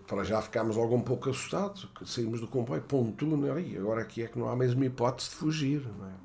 para 0.06 0.24
já 0.24 0.40
ficámos 0.40 0.76
logo 0.76 0.94
um 0.94 1.02
pouco 1.02 1.30
assustados. 1.30 1.88
Saímos 2.04 2.40
do 2.40 2.48
comboio 2.48 2.82
para 2.82 2.96
um 2.96 3.12
túnel 3.12 3.58
e 3.60 3.76
agora 3.76 4.02
aqui 4.02 4.22
é 4.22 4.26
que 4.26 4.38
não 4.38 4.48
há 4.48 4.56
mesmo 4.56 4.82
hipótese 4.82 5.30
de 5.30 5.36
fugir. 5.36 5.82
É? 5.86 6.23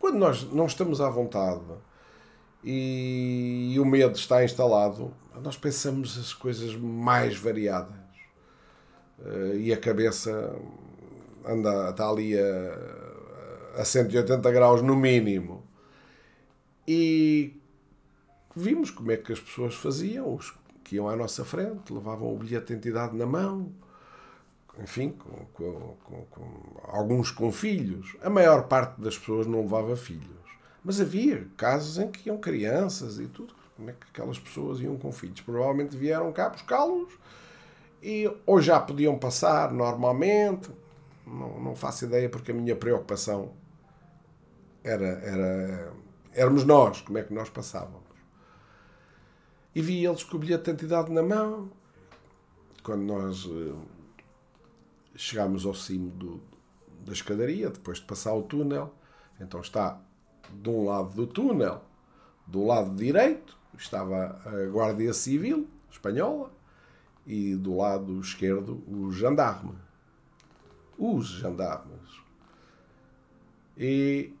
Quando 0.00 0.16
nós 0.16 0.50
não 0.50 0.64
estamos 0.64 0.98
à 0.98 1.10
vontade 1.10 1.60
e, 2.64 3.76
o 3.78 3.84
medo 3.84 4.16
está 4.16 4.42
instalado, 4.42 5.12
nós 5.42 5.58
pensamos 5.58 6.18
as 6.18 6.32
coisas 6.32 6.74
mais 6.74 7.36
variadas. 7.36 8.00
Eh, 9.22 9.56
e 9.56 9.72
a 9.74 9.76
cabeça 9.76 10.56
anda, 11.44 11.90
está 11.90 12.08
ali 12.08 12.34
a, 12.34 13.80
a 13.82 13.84
180 13.84 14.50
graus 14.50 14.80
no 14.80 14.96
mínimo. 14.96 15.62
E 16.88 17.60
vimos 18.56 18.90
como 18.90 19.12
é 19.12 19.18
que 19.18 19.34
as 19.34 19.40
pessoas 19.40 19.74
faziam, 19.74 20.34
os 20.34 20.54
que 20.82 20.96
iam 20.96 21.10
à 21.10 21.14
nossa 21.14 21.44
frente, 21.44 21.92
levavam 21.92 22.34
o 22.34 22.38
bilhete 22.38 22.68
de 22.68 22.72
identidade 22.72 23.14
na 23.14 23.26
mão, 23.26 23.70
enfim, 24.82 25.10
com, 25.10 25.96
com, 26.04 26.24
com, 26.30 26.80
alguns 26.84 27.30
com 27.30 27.52
filhos. 27.52 28.16
A 28.22 28.30
maior 28.30 28.68
parte 28.68 29.00
das 29.00 29.18
pessoas 29.18 29.46
não 29.46 29.62
levava 29.62 29.96
filhos. 29.96 30.28
Mas 30.84 31.00
havia 31.00 31.46
casos 31.56 31.98
em 31.98 32.10
que 32.10 32.28
iam 32.28 32.38
crianças 32.38 33.18
e 33.18 33.26
tudo. 33.26 33.54
Como 33.76 33.90
é 33.90 33.92
que 33.92 34.06
aquelas 34.12 34.38
pessoas 34.38 34.80
iam 34.80 34.96
com 34.96 35.12
filhos? 35.12 35.40
Provavelmente 35.40 35.96
vieram 35.96 36.32
cá 36.32 36.48
buscá-los 36.48 37.12
e 38.02 38.30
ou 38.46 38.60
já 38.60 38.80
podiam 38.80 39.18
passar 39.18 39.72
normalmente. 39.72 40.70
Não, 41.26 41.60
não 41.60 41.76
faço 41.76 42.06
ideia 42.06 42.28
porque 42.28 42.50
a 42.50 42.54
minha 42.54 42.74
preocupação 42.74 43.52
era, 44.82 45.06
era 45.06 45.92
éramos 46.32 46.64
nós, 46.64 47.00
como 47.02 47.18
é 47.18 47.22
que 47.22 47.32
nós 47.32 47.50
passávamos 47.50 48.10
e 49.74 49.80
vi 49.80 50.04
eles 50.04 50.24
com 50.24 50.36
o 50.36 50.40
bilhete 50.40 50.64
de 50.64 50.70
identidade 50.70 51.12
na 51.12 51.22
mão. 51.22 51.70
Quando 52.82 53.02
nós 53.02 53.44
uh, 53.44 53.78
chegámos 55.20 55.66
ao 55.66 55.74
cimo 55.74 56.10
do, 56.10 56.40
da 57.04 57.12
escadaria, 57.12 57.70
depois 57.70 57.98
de 57.98 58.04
passar 58.04 58.34
o 58.34 58.42
túnel. 58.42 58.94
Então 59.40 59.60
está 59.60 60.00
de 60.50 60.68
um 60.68 60.86
lado 60.86 61.14
do 61.14 61.26
túnel, 61.26 61.82
do 62.46 62.64
lado 62.64 62.94
direito, 62.94 63.56
estava 63.76 64.40
a 64.44 64.70
Guardia 64.72 65.12
Civil 65.12 65.68
espanhola 65.90 66.50
e 67.26 67.54
do 67.54 67.76
lado 67.76 68.20
esquerdo 68.20 68.82
o 68.88 69.10
gendarme. 69.12 69.76
Os 70.98 71.26
gendarmes. 71.26 72.20
E 73.76 74.32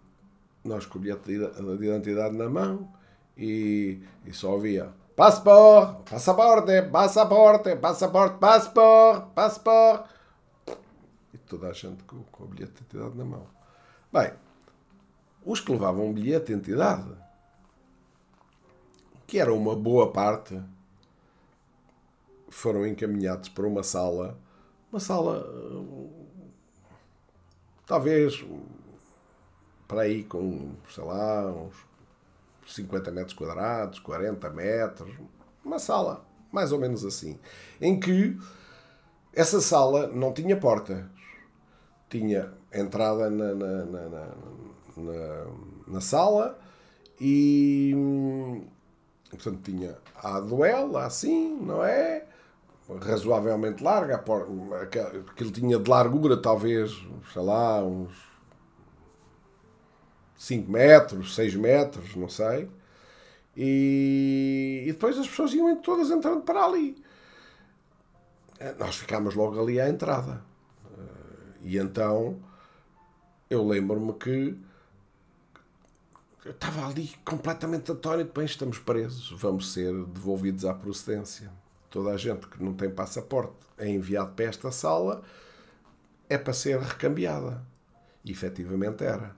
nós 0.64 0.86
com 0.86 0.98
o 0.98 1.00
bilhete 1.00 1.24
de 1.24 1.86
identidade 1.86 2.36
na 2.36 2.48
mão 2.48 2.92
e, 3.36 4.00
e 4.26 4.32
só 4.32 4.56
havia 4.56 4.92
passaporte, 5.16 6.10
passaporte, 6.10 6.82
passaporte, 6.90 7.76
passaporte, 7.76 8.38
passaporte, 8.38 9.26
passaporte. 9.34 10.19
Toda 11.50 11.68
a 11.68 11.72
gente 11.72 12.04
com, 12.04 12.22
com 12.22 12.44
o 12.44 12.46
bilhete 12.46 12.72
de 12.74 12.78
identidade 12.82 13.18
na 13.18 13.24
mão. 13.24 13.44
Bem, 14.12 14.32
os 15.44 15.60
que 15.60 15.72
levavam 15.72 16.06
um 16.06 16.12
bilhete 16.12 16.46
de 16.46 16.52
identidade, 16.52 17.10
que 19.26 19.36
era 19.36 19.52
uma 19.52 19.74
boa 19.74 20.12
parte, 20.12 20.62
foram 22.48 22.86
encaminhados 22.86 23.48
para 23.48 23.66
uma 23.66 23.82
sala, 23.82 24.38
uma 24.92 25.00
sala 25.00 25.44
talvez 27.84 28.44
para 29.88 30.02
aí 30.02 30.22
com, 30.22 30.76
sei 30.88 31.02
lá, 31.02 31.50
uns 31.50 31.74
50 32.64 33.10
metros 33.10 33.34
quadrados, 33.34 33.98
40 33.98 34.50
metros, 34.50 35.12
uma 35.64 35.80
sala 35.80 36.24
mais 36.52 36.70
ou 36.70 36.78
menos 36.78 37.04
assim, 37.04 37.40
em 37.80 37.98
que 37.98 38.38
essa 39.32 39.60
sala 39.60 40.06
não 40.08 40.32
tinha 40.32 40.56
portas, 40.56 41.04
tinha 42.10 42.52
entrada 42.72 43.30
na, 43.30 43.54
na, 43.54 43.84
na, 43.86 44.08
na, 44.96 45.46
na 45.86 46.00
sala 46.00 46.58
e 47.20 47.94
portanto 49.30 49.60
tinha 49.62 49.96
a 50.16 50.40
duela 50.40 51.06
assim, 51.06 51.56
não 51.60 51.82
é? 51.84 52.26
Razoavelmente 53.00 53.82
larga, 53.84 54.16
aquilo 54.16 55.50
tinha 55.52 55.78
de 55.78 55.88
largura 55.88 56.36
talvez, 56.36 56.90
sei 57.32 57.42
lá, 57.42 57.84
uns 57.84 58.12
5 60.36 60.70
metros, 60.70 61.34
6 61.36 61.54
metros, 61.54 62.16
não 62.16 62.28
sei. 62.28 62.68
E, 63.56 64.84
e, 64.86 64.92
depois 64.92 65.16
as 65.18 65.28
pessoas 65.28 65.52
iam 65.52 65.76
todas 65.76 66.10
entrando 66.10 66.40
para 66.42 66.64
ali. 66.64 67.00
Nós 68.78 68.96
ficámos 68.96 69.34
logo 69.36 69.60
ali 69.60 69.80
à 69.80 69.88
entrada. 69.88 70.42
E 71.62 71.78
então 71.78 72.38
eu 73.48 73.66
lembro-me 73.66 74.12
que 74.14 74.56
eu 76.44 76.52
estava 76.52 76.86
ali 76.86 77.12
completamente 77.24 77.92
atónito. 77.92 78.32
Bem, 78.32 78.44
estamos 78.46 78.78
presos, 78.78 79.30
vamos 79.40 79.72
ser 79.72 79.92
devolvidos 80.06 80.64
à 80.64 80.72
procedência. 80.72 81.50
Toda 81.90 82.10
a 82.10 82.16
gente 82.16 82.46
que 82.46 82.62
não 82.62 82.72
tem 82.72 82.88
passaporte 82.88 83.52
é 83.76 83.88
enviado 83.88 84.32
para 84.32 84.44
esta 84.46 84.70
sala 84.70 85.22
é 86.28 86.38
para 86.38 86.52
ser 86.52 86.78
recambiada. 86.78 87.62
E 88.24 88.30
efetivamente 88.30 89.02
era. 89.04 89.34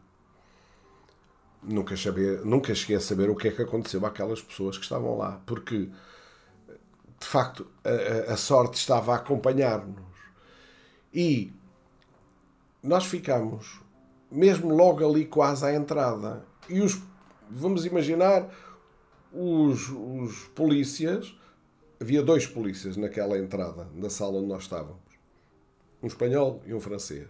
Nunca, 1.63 1.97
saber, 1.97 2.45
nunca 2.45 2.75
cheguei 2.75 2.97
a 2.97 3.01
saber 3.01 3.31
o 3.31 3.37
que 3.37 3.49
é 3.49 3.51
que 3.51 3.63
aconteceu 3.63 4.05
àquelas 4.05 4.43
pessoas 4.43 4.77
que 4.77 4.83
estavam 4.83 5.17
lá, 5.17 5.41
porque 5.47 5.89
de 7.21 7.27
facto 7.27 7.67
a, 7.85 8.33
a 8.33 8.37
sorte 8.37 8.77
estava 8.77 9.13
a 9.13 9.17
acompanhar-nos. 9.17 10.03
E 11.15 11.53
nós 12.83 13.07
ficamos 13.07 13.81
mesmo 14.33 14.75
logo 14.75 15.07
ali 15.07 15.27
quase 15.27 15.65
à 15.65 15.75
entrada. 15.75 16.45
E 16.69 16.81
os, 16.81 17.01
vamos 17.51 17.85
imaginar, 17.85 18.49
os, 19.33 19.91
os 19.91 20.49
polícias, 20.55 21.37
havia 22.01 22.23
dois 22.23 22.47
polícias 22.47 22.97
naquela 22.97 23.39
entrada, 23.39 23.89
na 23.95 24.09
sala 24.09 24.39
onde 24.39 24.49
nós 24.49 24.63
estávamos. 24.63 25.01
Um 26.03 26.07
espanhol 26.07 26.63
e 26.67 26.73
um 26.73 26.81
francês. 26.81 27.29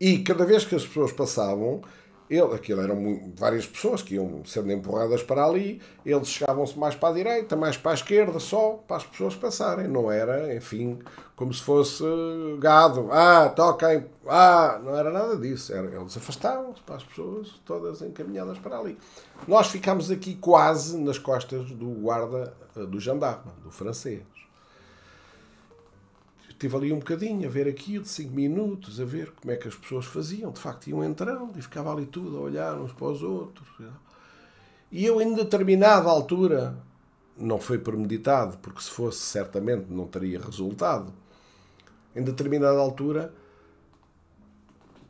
E 0.00 0.18
cada 0.18 0.44
vez 0.44 0.64
que 0.64 0.74
as 0.74 0.86
pessoas 0.86 1.12
passavam, 1.12 1.82
ele, 2.28 2.54
aquilo 2.54 2.80
eram 2.80 3.32
várias 3.36 3.66
pessoas 3.66 4.02
que 4.02 4.14
iam 4.14 4.44
sendo 4.44 4.72
empurradas 4.72 5.22
para 5.22 5.44
ali, 5.44 5.80
eles 6.04 6.28
chegavam-se 6.28 6.78
mais 6.78 6.94
para 6.94 7.10
a 7.10 7.12
direita, 7.12 7.54
mais 7.56 7.76
para 7.76 7.92
a 7.92 7.94
esquerda, 7.94 8.38
só 8.40 8.82
para 8.86 8.96
as 8.96 9.04
pessoas 9.04 9.36
passarem. 9.36 9.86
Não 9.86 10.10
era, 10.10 10.54
enfim, 10.54 10.98
como 11.36 11.54
se 11.54 11.62
fosse 11.62 12.04
gado. 12.58 13.08
Ah, 13.12 13.48
toquem. 13.48 14.06
Ah, 14.26 14.80
não 14.82 14.96
era 14.96 15.10
nada 15.10 15.36
disso. 15.36 15.72
Era, 15.72 15.86
eles 15.86 16.16
afastavam-se 16.16 16.80
para 16.82 16.96
as 16.96 17.04
pessoas 17.04 17.60
todas 17.64 18.02
encaminhadas 18.02 18.58
para 18.58 18.78
ali. 18.78 18.98
Nós 19.46 19.68
ficámos 19.68 20.10
aqui 20.10 20.34
quase 20.34 20.98
nas 20.98 21.18
costas 21.18 21.70
do 21.70 21.86
guarda, 22.00 22.52
eh, 22.76 22.86
do 22.86 22.98
gendarme, 22.98 23.52
do 23.62 23.70
francês 23.70 24.35
estive 26.56 26.76
ali 26.76 26.92
um 26.92 26.98
bocadinho 26.98 27.46
a 27.46 27.50
ver 27.50 27.68
aquilo, 27.68 28.04
5 28.04 28.32
minutos, 28.32 28.98
a 28.98 29.04
ver 29.04 29.30
como 29.32 29.52
é 29.52 29.56
que 29.56 29.68
as 29.68 29.74
pessoas 29.74 30.06
faziam. 30.06 30.50
De 30.50 30.58
facto, 30.58 30.88
iam 30.88 31.04
entrando 31.04 31.56
e 31.56 31.62
ficava 31.62 31.92
ali 31.92 32.06
tudo 32.06 32.38
a 32.38 32.40
olhar 32.40 32.74
uns 32.78 32.92
para 32.92 33.08
os 33.08 33.22
outros. 33.22 33.68
E 34.90 35.04
eu, 35.04 35.20
em 35.20 35.34
determinada 35.34 36.08
altura, 36.08 36.76
não 37.36 37.60
foi 37.60 37.78
premeditado, 37.78 38.56
porque 38.58 38.80
se 38.80 38.90
fosse, 38.90 39.20
certamente 39.20 39.86
não 39.90 40.06
teria 40.06 40.40
resultado. 40.40 41.12
Em 42.14 42.22
determinada 42.22 42.78
altura, 42.78 43.32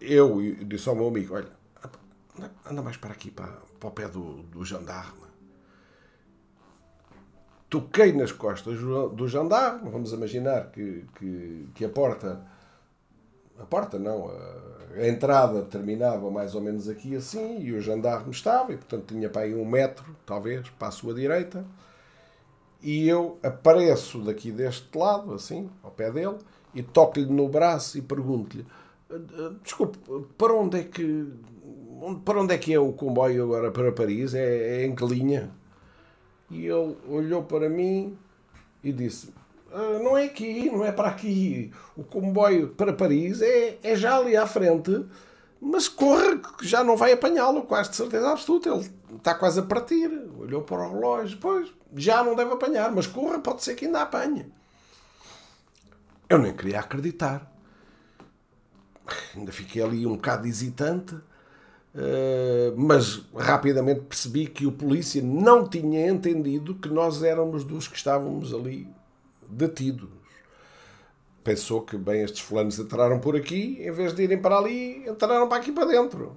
eu 0.00 0.40
disse 0.64 0.88
ao 0.88 0.96
meu 0.96 1.06
amigo: 1.06 1.34
Olha, 1.34 1.52
anda 2.68 2.82
mais 2.82 2.96
para 2.96 3.12
aqui, 3.12 3.30
para, 3.30 3.52
para 3.78 3.88
o 3.88 3.92
pé 3.92 4.08
do, 4.08 4.42
do 4.42 4.64
jandarme 4.64 5.25
toquei 7.80 8.12
nas 8.12 8.32
costas 8.32 8.78
do 8.78 9.28
jandarme. 9.28 9.90
Vamos 9.90 10.12
imaginar 10.12 10.70
que, 10.70 11.04
que, 11.18 11.68
que 11.74 11.84
a 11.84 11.88
porta. 11.88 12.40
A 13.58 13.64
porta 13.64 13.98
não, 13.98 14.28
a, 14.28 15.00
a, 15.00 15.08
entrada 15.08 15.62
terminava 15.62 16.30
mais 16.30 16.54
ou 16.54 16.60
menos 16.60 16.88
aqui 16.88 17.16
assim 17.16 17.60
e 17.60 17.72
o 17.72 17.80
jandarme 17.80 18.30
estava, 18.30 18.72
e 18.72 18.76
portanto 18.76 19.06
tinha 19.06 19.30
para 19.30 19.42
aí 19.42 19.54
um 19.54 19.64
metro, 19.64 20.04
talvez, 20.26 20.68
para 20.78 20.88
a 20.88 20.90
sua 20.90 21.14
direita. 21.14 21.64
E 22.82 23.08
eu 23.08 23.38
apareço 23.42 24.20
daqui 24.20 24.52
deste 24.52 24.96
lado, 24.96 25.32
assim, 25.32 25.70
ao 25.82 25.90
pé 25.90 26.10
dele, 26.10 26.36
e 26.74 26.82
toco-lhe 26.82 27.24
no 27.26 27.48
braço 27.48 27.96
e 27.96 28.02
pergunto-lhe: 28.02 28.66
Desculpe, 29.62 29.98
para 30.36 30.54
onde 30.54 30.80
é 30.80 30.84
que. 30.84 31.32
Para 32.24 32.40
onde 32.42 32.54
é 32.54 32.58
que 32.58 32.74
é 32.74 32.78
o 32.78 32.92
comboio 32.92 33.44
agora 33.44 33.70
para 33.70 33.90
Paris? 33.90 34.34
É, 34.34 34.82
é 34.82 34.86
em 34.86 34.94
que 34.94 35.04
linha? 35.04 35.50
E 36.50 36.66
ele 36.66 36.96
olhou 37.08 37.42
para 37.42 37.68
mim 37.68 38.16
e 38.82 38.92
disse: 38.92 39.32
ah, 39.72 39.98
Não 40.02 40.16
é 40.16 40.24
aqui, 40.24 40.70
não 40.70 40.84
é 40.84 40.92
para 40.92 41.08
aqui. 41.08 41.72
O 41.96 42.04
comboio 42.04 42.68
para 42.68 42.92
Paris 42.92 43.42
é, 43.42 43.78
é 43.82 43.96
já 43.96 44.16
ali 44.16 44.36
à 44.36 44.46
frente, 44.46 45.04
mas 45.60 45.88
corre 45.88 46.38
que 46.58 46.66
já 46.66 46.84
não 46.84 46.96
vai 46.96 47.12
apanhá-lo, 47.12 47.62
quase 47.62 47.90
de 47.90 47.96
certeza 47.96 48.30
absoluta. 48.30 48.68
Ele 48.68 48.90
está 49.16 49.34
quase 49.34 49.60
a 49.60 49.62
partir. 49.62 50.10
Olhou 50.38 50.62
para 50.62 50.86
o 50.86 50.92
relógio, 50.92 51.38
pois 51.40 51.72
já 51.94 52.22
não 52.22 52.34
deve 52.34 52.52
apanhar, 52.52 52.92
mas 52.92 53.06
corra, 53.06 53.38
pode 53.38 53.62
ser 53.62 53.74
que 53.74 53.86
ainda 53.86 54.02
apanhe. 54.02 54.52
Eu 56.28 56.38
nem 56.38 56.54
queria 56.54 56.80
acreditar. 56.80 57.52
Ainda 59.34 59.52
fiquei 59.52 59.82
ali 59.82 60.06
um 60.06 60.16
bocado 60.16 60.46
hesitante. 60.46 61.16
Eh, 61.98 62.74
mas 62.76 63.22
rapidamente 63.34 64.02
percebi 64.02 64.46
que 64.46 64.66
o 64.66 64.72
polícia 64.72 65.22
não 65.22 65.66
tinha 65.66 66.06
entendido 66.08 66.74
que 66.74 66.90
nós 66.90 67.22
éramos 67.22 67.64
dos 67.64 67.88
que 67.88 67.96
estávamos 67.96 68.52
ali 68.52 68.86
detidos. 69.48 70.10
Pensou 71.42 71.80
que, 71.82 71.96
bem, 71.96 72.22
estes 72.22 72.40
fulanos 72.40 72.78
entraram 72.78 73.18
por 73.18 73.34
aqui, 73.34 73.78
em 73.80 73.90
vez 73.92 74.12
de 74.12 74.24
irem 74.24 74.38
para 74.38 74.58
ali, 74.58 75.08
entraram 75.08 75.48
para 75.48 75.58
aqui 75.58 75.72
para 75.72 75.86
dentro. 75.86 76.36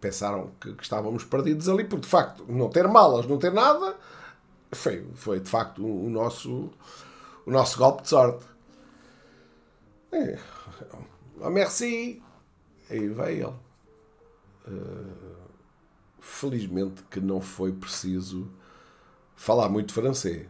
Pensaram 0.00 0.52
que, 0.58 0.72
que 0.72 0.82
estávamos 0.82 1.24
perdidos 1.24 1.68
ali, 1.68 1.84
porque 1.84 2.06
de 2.06 2.10
facto, 2.10 2.46
não 2.48 2.70
ter 2.70 2.88
malas, 2.88 3.26
não 3.26 3.38
ter 3.38 3.52
nada, 3.52 3.96
foi, 4.72 5.04
foi 5.14 5.40
de 5.40 5.50
facto 5.50 5.84
o, 5.84 6.08
nosso, 6.08 6.70
o 7.44 7.50
nosso 7.50 7.76
golpe 7.76 8.02
de 8.04 8.08
sorte. 8.08 8.44
É, 10.12 10.38
oh, 11.40 11.50
merci. 11.50 12.22
Aí 12.88 13.08
veio 13.08 13.48
ele. 13.48 13.69
Eh, 14.70 15.30
felizmente 16.20 17.02
que 17.10 17.20
não 17.20 17.40
foi 17.40 17.72
preciso 17.72 18.48
falar 19.34 19.68
muito 19.68 19.92
francês. 19.92 20.46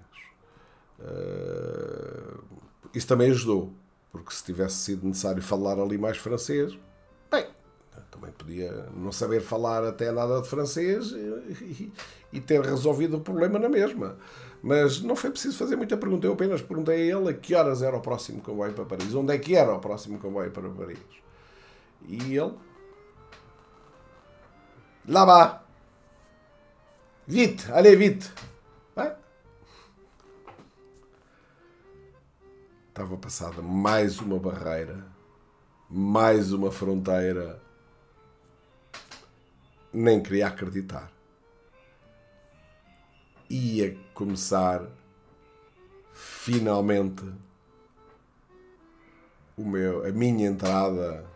Uh, 0.99 2.43
isso 2.93 3.07
também 3.07 3.31
ajudou, 3.31 3.73
porque 4.13 4.35
se 4.35 4.45
tivesse 4.45 4.77
sido 4.77 5.07
necessário 5.07 5.43
falar 5.43 5.79
ali 5.79 5.97
mais 5.97 6.19
francês, 6.19 6.77
bem, 7.31 7.47
Também 8.11 8.33
podia 8.33 8.89
não 8.95 9.13
saber 9.13 9.41
falar 9.41 9.85
até 9.85 10.11
nada 10.13 10.43
de 10.43 10.49
francês 10.49 11.13
e, 11.13 11.93
e 12.33 12.41
ter 12.41 12.61
resolvido 12.61 13.17
o 13.17 13.21
problema 13.21 13.59
na 13.59 13.69
mesma. 13.69 14.19
Mas 14.63 15.01
não 15.01 15.17
foi 15.17 15.31
preciso 15.31 15.57
fazer 15.57 15.77
muita 15.77 15.97
pergunta. 15.97 16.27
Eu 16.27 16.35
apenas 16.35 16.61
perguntei 16.61 17.11
a 17.11 17.17
ele 17.17 17.31
a 17.31 17.35
que 17.35 17.55
horas 17.55 17.81
era 17.83 17.97
o 17.97 18.01
próximo 18.01 18.43
comboio 18.43 18.75
para 18.75 18.85
Paris. 18.85 19.15
Onde 19.15 19.35
é 19.35 19.39
que 19.39 19.57
era 19.57 19.75
o 19.75 19.79
próximo 19.79 20.19
comboio 20.19 20.51
para 20.51 20.69
Paris. 20.69 20.99
E 22.07 22.37
ele. 22.37 22.53
Bas 25.11 25.61
Vite, 27.27 27.71
allez 27.73 27.99
vite. 27.99 28.33
Estava 32.89 33.17
passada 33.17 33.63
mais 33.63 34.21
uma 34.21 34.39
barreira, 34.39 35.07
mais 35.89 36.53
uma 36.53 36.71
fronteira. 36.71 37.61
Nem 39.93 40.23
queria 40.23 40.49
acreditar 40.49 41.11
ia 43.51 43.99
começar 44.15 44.87
finalmente 46.15 47.25
o 49.57 49.65
meu, 49.65 50.07
a 50.07 50.13
minha 50.13 50.47
entrada 50.47 51.27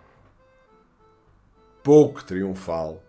pouco 1.83 2.25
triunfal 2.25 3.03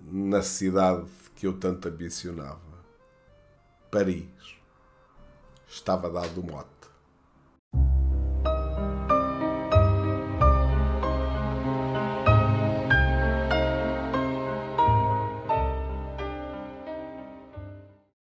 na 0.00 0.42
cidade 0.42 1.06
que 1.34 1.46
eu 1.46 1.58
tanto 1.58 1.88
ambicionava. 1.88 2.60
Paris. 3.90 4.26
Estava 5.68 6.10
dado 6.10 6.40
o 6.40 6.44
mote. 6.44 6.77